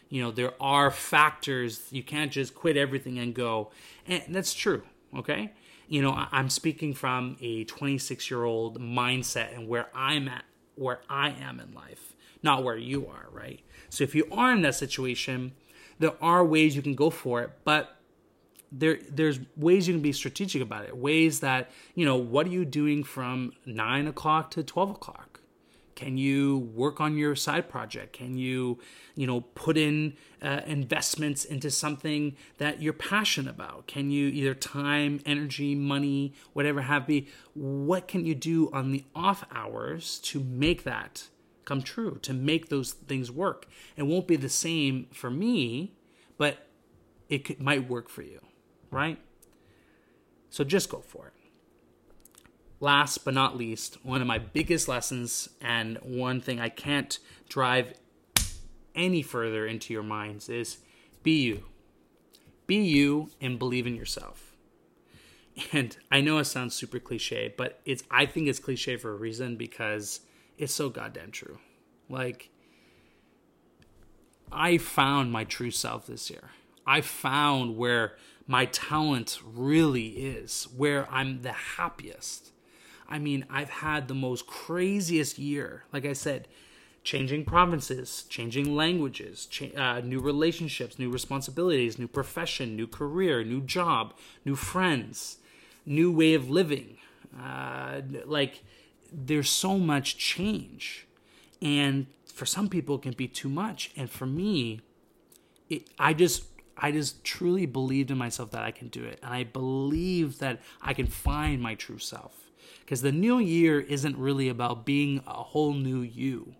You 0.08 0.22
know, 0.22 0.30
there 0.32 0.54
are 0.60 0.90
factors. 0.90 1.86
You 1.90 2.02
can't 2.02 2.32
just 2.32 2.54
quit 2.54 2.76
everything 2.76 3.18
and 3.18 3.32
go. 3.32 3.70
And 4.06 4.22
that's 4.28 4.54
true, 4.54 4.82
okay? 5.16 5.52
You 5.90 6.02
know, 6.02 6.12
I'm 6.30 6.48
speaking 6.48 6.94
from 6.94 7.36
a 7.40 7.64
26 7.64 8.30
year 8.30 8.44
old 8.44 8.80
mindset 8.80 9.54
and 9.54 9.66
where 9.68 9.88
I'm 9.92 10.28
at, 10.28 10.44
where 10.76 11.00
I 11.10 11.30
am 11.30 11.58
in 11.58 11.74
life, 11.74 12.14
not 12.44 12.62
where 12.62 12.76
you 12.76 13.08
are, 13.08 13.26
right? 13.32 13.60
So 13.88 14.04
if 14.04 14.14
you 14.14 14.26
are 14.30 14.52
in 14.52 14.62
that 14.62 14.76
situation, 14.76 15.52
there 15.98 16.14
are 16.22 16.44
ways 16.44 16.74
you 16.74 16.82
can 16.82 16.94
go 16.94 17.10
for 17.10 17.42
it, 17.42 17.50
but 17.64 17.96
there 18.72 18.98
there's 19.08 19.40
ways 19.56 19.88
you 19.88 19.94
can 19.94 20.02
be 20.02 20.12
strategic 20.12 20.62
about 20.62 20.84
it. 20.84 20.96
Ways 20.96 21.40
that 21.40 21.70
you 21.94 22.04
know 22.04 22.16
what 22.16 22.46
are 22.46 22.50
you 22.50 22.64
doing 22.64 23.04
from 23.04 23.52
nine 23.66 24.06
o'clock 24.06 24.50
to 24.52 24.62
twelve 24.62 24.90
o'clock? 24.90 25.29
Can 26.00 26.16
you 26.16 26.70
work 26.74 26.98
on 26.98 27.18
your 27.18 27.36
side 27.36 27.68
project? 27.68 28.14
Can 28.14 28.38
you 28.38 28.78
you 29.14 29.26
know 29.26 29.42
put 29.42 29.76
in 29.76 30.16
uh, 30.40 30.62
investments 30.66 31.44
into 31.44 31.70
something 31.70 32.36
that 32.56 32.80
you're 32.80 32.94
passionate 32.94 33.50
about? 33.50 33.86
Can 33.86 34.10
you 34.10 34.28
either 34.28 34.54
time, 34.54 35.20
energy, 35.26 35.74
money, 35.74 36.32
whatever 36.54 36.80
have 36.80 37.06
be? 37.06 37.28
What 37.52 38.08
can 38.08 38.24
you 38.24 38.34
do 38.34 38.70
on 38.72 38.92
the 38.92 39.04
off 39.14 39.44
hours 39.54 40.18
to 40.20 40.40
make 40.40 40.84
that? 40.84 41.28
come 41.66 41.82
true, 41.82 42.18
to 42.22 42.32
make 42.32 42.68
those 42.68 42.94
things 42.94 43.30
work. 43.30 43.66
It 43.96 44.02
won't 44.02 44.26
be 44.26 44.34
the 44.34 44.48
same 44.48 45.06
for 45.12 45.30
me, 45.30 45.94
but 46.36 46.66
it 47.28 47.44
could, 47.44 47.60
might 47.60 47.88
work 47.88 48.08
for 48.08 48.22
you, 48.22 48.40
right? 48.90 49.18
So 50.48 50.64
just 50.64 50.88
go 50.88 50.98
for 50.98 51.28
it. 51.28 51.39
Last 52.80 53.24
but 53.24 53.34
not 53.34 53.56
least, 53.56 53.98
one 54.02 54.22
of 54.22 54.26
my 54.26 54.38
biggest 54.38 54.88
lessons, 54.88 55.50
and 55.60 55.98
one 55.98 56.40
thing 56.40 56.60
I 56.60 56.70
can't 56.70 57.18
drive 57.48 57.92
any 58.94 59.22
further 59.22 59.66
into 59.66 59.92
your 59.92 60.02
minds 60.02 60.48
is 60.48 60.78
be 61.22 61.42
you. 61.42 61.64
Be 62.66 62.76
you 62.76 63.30
and 63.40 63.58
believe 63.58 63.86
in 63.86 63.96
yourself. 63.96 64.56
And 65.72 65.96
I 66.10 66.22
know 66.22 66.38
it 66.38 66.44
sounds 66.44 66.74
super 66.74 66.98
cliche, 66.98 67.52
but 67.54 67.80
it's 67.84 68.02
I 68.10 68.24
think 68.24 68.48
it's 68.48 68.58
cliche 68.58 68.96
for 68.96 69.12
a 69.12 69.16
reason 69.16 69.56
because 69.56 70.20
it's 70.56 70.72
so 70.72 70.88
goddamn 70.88 71.32
true. 71.32 71.58
Like, 72.08 72.50
I 74.50 74.78
found 74.78 75.32
my 75.32 75.44
true 75.44 75.70
self 75.70 76.06
this 76.06 76.30
year. 76.30 76.50
I 76.86 77.02
found 77.02 77.76
where 77.76 78.16
my 78.46 78.64
talent 78.66 79.38
really 79.44 80.08
is, 80.08 80.66
where 80.76 81.10
I'm 81.10 81.42
the 81.42 81.52
happiest. 81.52 82.52
I 83.10 83.18
mean, 83.18 83.44
I've 83.50 83.70
had 83.70 84.08
the 84.08 84.14
most 84.14 84.46
craziest 84.46 85.38
year. 85.38 85.84
Like 85.92 86.04
I 86.04 86.12
said, 86.12 86.46
changing 87.02 87.44
provinces, 87.44 88.24
changing 88.28 88.74
languages, 88.76 89.46
cha- 89.46 89.76
uh, 89.76 90.00
new 90.00 90.20
relationships, 90.20 90.98
new 90.98 91.10
responsibilities, 91.10 91.98
new 91.98 92.08
profession, 92.08 92.76
new 92.76 92.86
career, 92.86 93.42
new 93.42 93.60
job, 93.60 94.14
new 94.44 94.54
friends, 94.54 95.38
new 95.84 96.12
way 96.12 96.34
of 96.34 96.48
living. 96.50 96.98
Uh, 97.38 98.00
like, 98.24 98.62
there's 99.12 99.50
so 99.50 99.78
much 99.78 100.16
change 100.16 101.06
and 101.60 102.06
for 102.26 102.46
some 102.46 102.68
people 102.68 102.96
it 102.96 103.02
can 103.02 103.12
be 103.12 103.28
too 103.28 103.48
much 103.48 103.90
and 103.96 104.10
for 104.10 104.26
me 104.26 104.80
it, 105.68 105.88
i 105.98 106.12
just 106.12 106.44
i 106.78 106.90
just 106.90 107.22
truly 107.24 107.66
believed 107.66 108.10
in 108.10 108.18
myself 108.18 108.50
that 108.50 108.62
i 108.62 108.70
can 108.70 108.88
do 108.88 109.04
it 109.04 109.18
and 109.22 109.32
i 109.32 109.44
believe 109.44 110.38
that 110.38 110.60
i 110.82 110.94
can 110.94 111.06
find 111.06 111.60
my 111.60 111.74
true 111.74 111.98
self 111.98 112.39
because 112.80 113.02
the 113.02 113.12
new 113.12 113.38
year 113.38 113.80
isn't 113.80 114.16
really 114.16 114.48
about 114.48 114.84
being 114.84 115.22
a 115.26 115.42
whole 115.42 115.74
new 115.74 116.00
you 116.00 116.54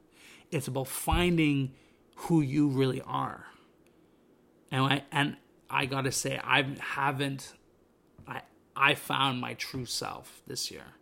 it's 0.50 0.68
about 0.68 0.88
finding 0.88 1.72
who 2.14 2.40
you 2.40 2.68
really 2.68 3.00
are 3.02 3.46
and 4.70 4.84
i 4.84 5.04
and 5.12 5.36
i 5.68 5.86
gotta 5.86 6.12
say 6.12 6.40
i 6.42 6.66
haven't 6.80 7.54
I 8.26 8.42
I 8.76 8.94
found 8.94 9.40
my 9.40 9.54
true 9.54 9.84
self 9.84 10.42
this 10.46 10.70
year. 10.70 10.94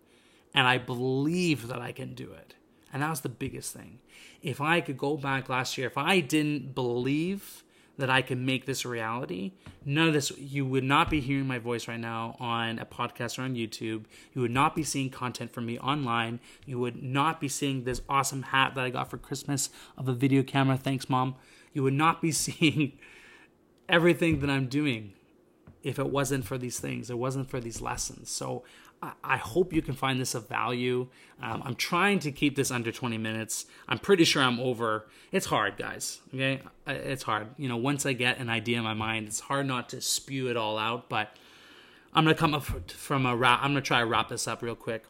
And 0.55 0.66
I 0.66 0.79
believe 0.79 1.68
that 1.68 1.81
I 1.81 1.92
can 1.92 2.14
do 2.14 2.33
it. 2.33 2.55
And 2.92 3.03
that 3.03 3.11
was 3.11 3.21
the 3.21 3.29
biggest 3.29 3.75
thing. 3.75 4.01
If 4.42 4.61
I 4.61 4.81
could 4.81 4.97
go 4.97 5.16
back 5.16 5.49
last 5.49 5.77
year, 5.77 5.87
if 5.87 5.99
I 5.99 6.21
didn't 6.21 6.75
believe 6.75 7.62
that 7.98 8.08
I 8.08 8.22
could 8.22 8.38
make 8.38 8.64
this 8.64 8.84
a 8.84 8.88
reality, 8.88 9.52
none 9.84 10.08
of 10.08 10.14
this, 10.14 10.30
you 10.38 10.64
would 10.64 10.84
not 10.84 11.11
be 11.11 11.20
hearing 11.20 11.46
my 11.46 11.58
voice 11.58 11.88
right 11.88 11.98
now 11.98 12.37
on 12.38 12.78
a 12.78 12.87
podcast 12.87 13.38
or 13.38 13.42
on 13.42 13.56
YouTube. 13.56 14.04
You 14.32 14.40
would 14.42 14.52
not 14.52 14.76
be 14.76 14.84
seeing 14.84 15.11
content 15.11 15.52
from 15.52 15.66
me 15.66 15.78
online. 15.80 16.38
You 16.64 16.78
would 16.78 17.02
not 17.02 17.40
be 17.40 17.48
seeing 17.48 17.84
this 17.84 18.00
awesome 18.08 18.42
hat 18.42 18.74
that 18.76 18.84
I 18.84 18.90
got 18.90 19.11
for 19.11 19.18
Christmas 19.18 19.68
of 19.96 20.08
a 20.08 20.14
video 20.14 20.44
camera. 20.44 20.76
Thanks, 20.76 21.11
mom. 21.11 21.34
You 21.74 21.82
would 21.82 21.92
not 21.92 22.22
be 22.22 22.32
seeing 22.32 22.98
everything 23.88 24.40
that 24.40 24.50
I'm 24.50 24.68
doing 24.68 25.12
if 25.82 25.98
it 25.98 26.11
wasn't 26.11 26.44
for 26.44 26.58
these 26.58 26.78
things, 26.80 27.08
it 27.08 27.18
wasn't 27.18 27.48
for 27.48 27.61
these 27.61 27.80
lessons. 27.80 28.30
So 28.30 28.64
I 29.00 29.37
hope 29.37 29.72
you 29.72 29.80
can 29.80 29.94
find 29.94 30.20
this 30.20 30.34
of 30.34 30.48
value. 30.48 31.06
Um, 31.40 31.62
I'm 31.64 31.74
trying 31.76 32.18
to 32.20 32.32
keep 32.32 32.56
this 32.56 32.70
under 32.70 32.90
20 32.90 33.16
minutes. 33.16 33.66
I'm 33.88 33.98
pretty 33.98 34.24
sure 34.24 34.42
I'm 34.42 34.58
over. 34.58 35.06
It's 35.30 35.46
hard, 35.46 35.76
guys. 35.76 36.20
Okay, 36.34 36.61
it's 36.87 37.22
hard. 37.22 37.48
You 37.58 37.68
know, 37.68 37.76
once 37.76 38.06
I 38.06 38.12
get 38.12 38.38
an 38.38 38.48
idea 38.48 38.78
in 38.78 38.84
my 38.84 38.94
mind, 38.94 39.28
it's 39.28 39.40
hard 39.40 39.66
not 39.66 39.88
to 39.90 40.00
spew 40.00 40.48
it 40.48 40.56
all 40.56 40.78
out. 40.78 41.08
But 41.08 41.37
I'm 42.12 42.24
gonna 42.24 42.34
come 42.34 42.54
up 42.54 42.64
from 42.90 43.24
a 43.24 43.37
wrap. 43.37 43.61
I'm 43.62 43.70
gonna 43.70 43.82
try 43.82 44.00
to 44.00 44.06
wrap 44.06 44.28
this 44.28 44.48
up 44.48 44.62
real 44.62 44.74
quick. 44.74 45.04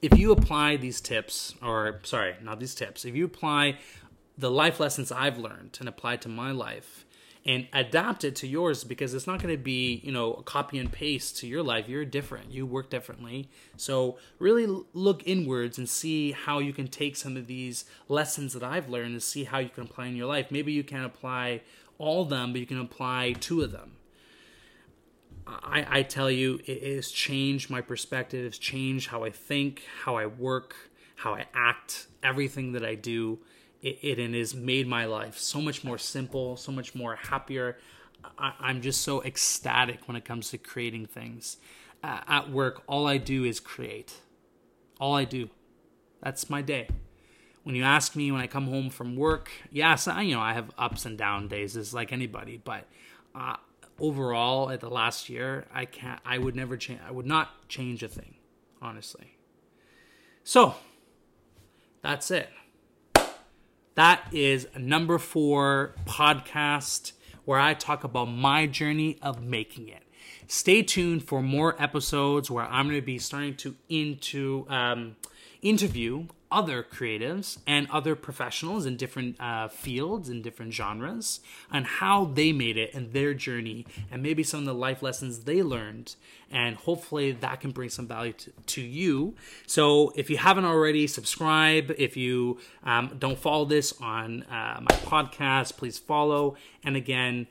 If 0.00 0.16
you 0.16 0.30
apply 0.32 0.76
these 0.76 1.00
tips, 1.00 1.54
or 1.62 2.00
sorry, 2.04 2.34
not 2.42 2.60
these 2.60 2.74
tips, 2.74 3.04
if 3.04 3.16
you 3.16 3.24
apply 3.24 3.78
the 4.38 4.50
life 4.50 4.78
lessons 4.78 5.10
I've 5.10 5.38
learned 5.38 5.76
and 5.80 5.88
apply 5.88 6.16
to 6.18 6.28
my 6.28 6.52
life, 6.52 7.04
and 7.44 7.66
adapt 7.72 8.22
it 8.24 8.36
to 8.36 8.46
yours 8.46 8.84
because 8.84 9.14
it's 9.14 9.26
not 9.26 9.42
going 9.42 9.54
to 9.54 9.62
be 9.62 10.00
you 10.04 10.12
know 10.12 10.34
a 10.34 10.42
copy 10.42 10.78
and 10.78 10.92
paste 10.92 11.38
to 11.38 11.46
your 11.46 11.62
life. 11.62 11.88
You're 11.88 12.04
different. 12.04 12.52
You 12.52 12.66
work 12.66 12.90
differently. 12.90 13.48
So 13.76 14.18
really 14.38 14.66
look 14.92 15.22
inwards 15.26 15.78
and 15.78 15.88
see 15.88 16.32
how 16.32 16.58
you 16.60 16.72
can 16.72 16.88
take 16.88 17.16
some 17.16 17.36
of 17.36 17.46
these 17.46 17.84
lessons 18.08 18.52
that 18.52 18.62
i've 18.62 18.88
learned 18.88 19.12
and 19.12 19.22
see 19.22 19.44
how 19.44 19.58
you 19.58 19.68
can 19.68 19.84
apply 19.84 20.06
in 20.06 20.16
your 20.16 20.26
life. 20.26 20.50
Maybe 20.50 20.72
you 20.72 20.84
can't 20.84 21.06
apply 21.06 21.62
all 21.98 22.22
of 22.22 22.28
them 22.28 22.52
but 22.52 22.60
you 22.60 22.66
can 22.66 22.80
apply 22.80 23.32
two 23.32 23.62
of 23.62 23.72
them. 23.72 23.92
I, 25.46 25.86
I 25.88 26.02
tell 26.02 26.30
you 26.30 26.60
it 26.66 26.94
has 26.94 27.10
changed 27.10 27.68
my 27.68 27.80
perspective 27.80 28.46
it's 28.46 28.58
changed 28.58 29.08
how 29.08 29.24
i 29.24 29.30
think 29.30 29.82
how 30.04 30.16
i 30.16 30.24
work 30.24 30.76
how 31.16 31.34
i 31.34 31.46
act 31.52 32.06
everything 32.22 32.72
that 32.72 32.84
i 32.84 32.94
do 32.94 33.40
it, 33.82 33.98
it 34.02 34.18
and 34.18 34.34
has 34.34 34.54
made 34.54 34.86
my 34.86 35.04
life 35.04 35.36
so 35.36 35.60
much 35.60 35.84
more 35.84 35.98
simple, 35.98 36.56
so 36.56 36.72
much 36.72 36.94
more 36.94 37.16
happier. 37.16 37.78
I, 38.38 38.52
I'm 38.60 38.80
just 38.80 39.02
so 39.02 39.22
ecstatic 39.22 40.06
when 40.06 40.16
it 40.16 40.24
comes 40.24 40.50
to 40.50 40.58
creating 40.58 41.06
things. 41.06 41.58
Uh, 42.02 42.20
at 42.26 42.50
work, 42.50 42.82
all 42.86 43.06
I 43.06 43.18
do 43.18 43.44
is 43.44 43.60
create. 43.60 44.14
All 45.00 45.14
I 45.14 45.24
do. 45.24 45.50
That's 46.22 46.48
my 46.48 46.62
day. 46.62 46.88
When 47.64 47.74
you 47.74 47.84
ask 47.84 48.16
me 48.16 48.32
when 48.32 48.40
I 48.40 48.46
come 48.46 48.66
home 48.66 48.90
from 48.90 49.16
work, 49.16 49.50
yes, 49.70 50.08
I, 50.08 50.22
you 50.22 50.34
know 50.34 50.40
I 50.40 50.52
have 50.52 50.70
ups 50.76 51.04
and 51.04 51.16
down 51.16 51.46
days, 51.48 51.76
as 51.76 51.94
like 51.94 52.12
anybody. 52.12 52.60
But 52.62 52.86
uh, 53.34 53.56
overall, 54.00 54.70
at 54.70 54.80
the 54.80 54.90
last 54.90 55.28
year, 55.28 55.66
I 55.72 55.84
can't. 55.84 56.20
I 56.24 56.38
would 56.38 56.56
never 56.56 56.76
change. 56.76 57.00
I 57.06 57.12
would 57.12 57.26
not 57.26 57.68
change 57.68 58.02
a 58.02 58.08
thing, 58.08 58.34
honestly. 58.80 59.36
So 60.42 60.74
that's 62.02 62.32
it. 62.32 62.50
That 63.94 64.22
is 64.32 64.66
number 64.76 65.18
four 65.18 65.94
podcast 66.06 67.12
where 67.44 67.58
I 67.58 67.74
talk 67.74 68.04
about 68.04 68.26
my 68.26 68.66
journey 68.66 69.18
of 69.20 69.42
making 69.42 69.88
it. 69.88 70.02
Stay 70.46 70.82
tuned 70.82 71.24
for 71.24 71.42
more 71.42 71.80
episodes 71.82 72.50
where 72.50 72.64
I'm 72.64 72.86
going 72.86 73.00
to 73.00 73.04
be 73.04 73.18
starting 73.18 73.54
to 73.56 73.74
into 73.88 74.66
um, 74.68 75.16
interview 75.60 76.26
other 76.52 76.82
creatives 76.82 77.58
and 77.66 77.88
other 77.90 78.14
professionals 78.14 78.84
in 78.84 78.96
different 78.96 79.40
uh, 79.40 79.66
fields 79.68 80.28
and 80.28 80.44
different 80.44 80.74
genres 80.74 81.40
and 81.72 81.86
how 81.86 82.26
they 82.26 82.52
made 82.52 82.76
it 82.76 82.92
and 82.94 83.12
their 83.12 83.32
journey 83.32 83.86
and 84.10 84.22
maybe 84.22 84.42
some 84.42 84.60
of 84.60 84.66
the 84.66 84.74
life 84.74 85.02
lessons 85.02 85.40
they 85.40 85.62
learned. 85.62 86.14
And 86.50 86.76
hopefully 86.76 87.32
that 87.32 87.60
can 87.60 87.70
bring 87.70 87.88
some 87.88 88.06
value 88.06 88.34
to, 88.34 88.52
to 88.66 88.82
you. 88.82 89.34
So 89.66 90.12
if 90.14 90.28
you 90.28 90.36
haven't 90.36 90.66
already 90.66 91.06
subscribe. 91.06 91.94
If 91.96 92.16
you 92.16 92.58
um, 92.84 93.16
don't 93.18 93.38
follow 93.38 93.64
this 93.64 93.94
on 94.00 94.42
uh, 94.44 94.80
my 94.80 94.96
podcast 95.06 95.78
please 95.78 95.98
follow. 95.98 96.56
And 96.84 96.96
again 96.96 97.46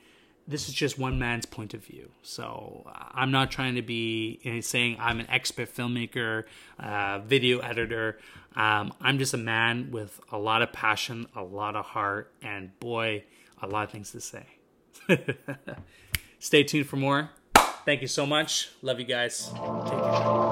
this 0.51 0.67
is 0.67 0.75
just 0.75 0.99
one 0.99 1.17
man's 1.17 1.45
point 1.45 1.73
of 1.73 1.83
view. 1.83 2.11
So 2.21 2.83
I'm 3.13 3.31
not 3.31 3.49
trying 3.51 3.75
to 3.75 3.81
be 3.81 4.61
saying 4.61 4.97
I'm 4.99 5.19
an 5.19 5.29
expert 5.29 5.73
filmmaker, 5.73 6.43
uh, 6.79 7.19
video 7.19 7.59
editor. 7.59 8.19
Um, 8.55 8.93
I'm 8.99 9.17
just 9.17 9.33
a 9.33 9.37
man 9.37 9.91
with 9.91 10.19
a 10.31 10.37
lot 10.37 10.61
of 10.61 10.73
passion, 10.73 11.27
a 11.35 11.43
lot 11.43 11.75
of 11.75 11.85
heart, 11.85 12.33
and 12.41 12.77
boy, 12.79 13.23
a 13.61 13.67
lot 13.67 13.85
of 13.85 13.91
things 13.91 14.11
to 14.11 14.21
say. 14.21 14.45
Stay 16.39 16.63
tuned 16.63 16.87
for 16.87 16.97
more. 16.97 17.29
Thank 17.85 18.01
you 18.01 18.07
so 18.07 18.25
much. 18.25 18.69
Love 18.81 18.99
you 18.99 19.05
guys. 19.05 19.47
Take 19.47 19.55
care. 19.55 20.50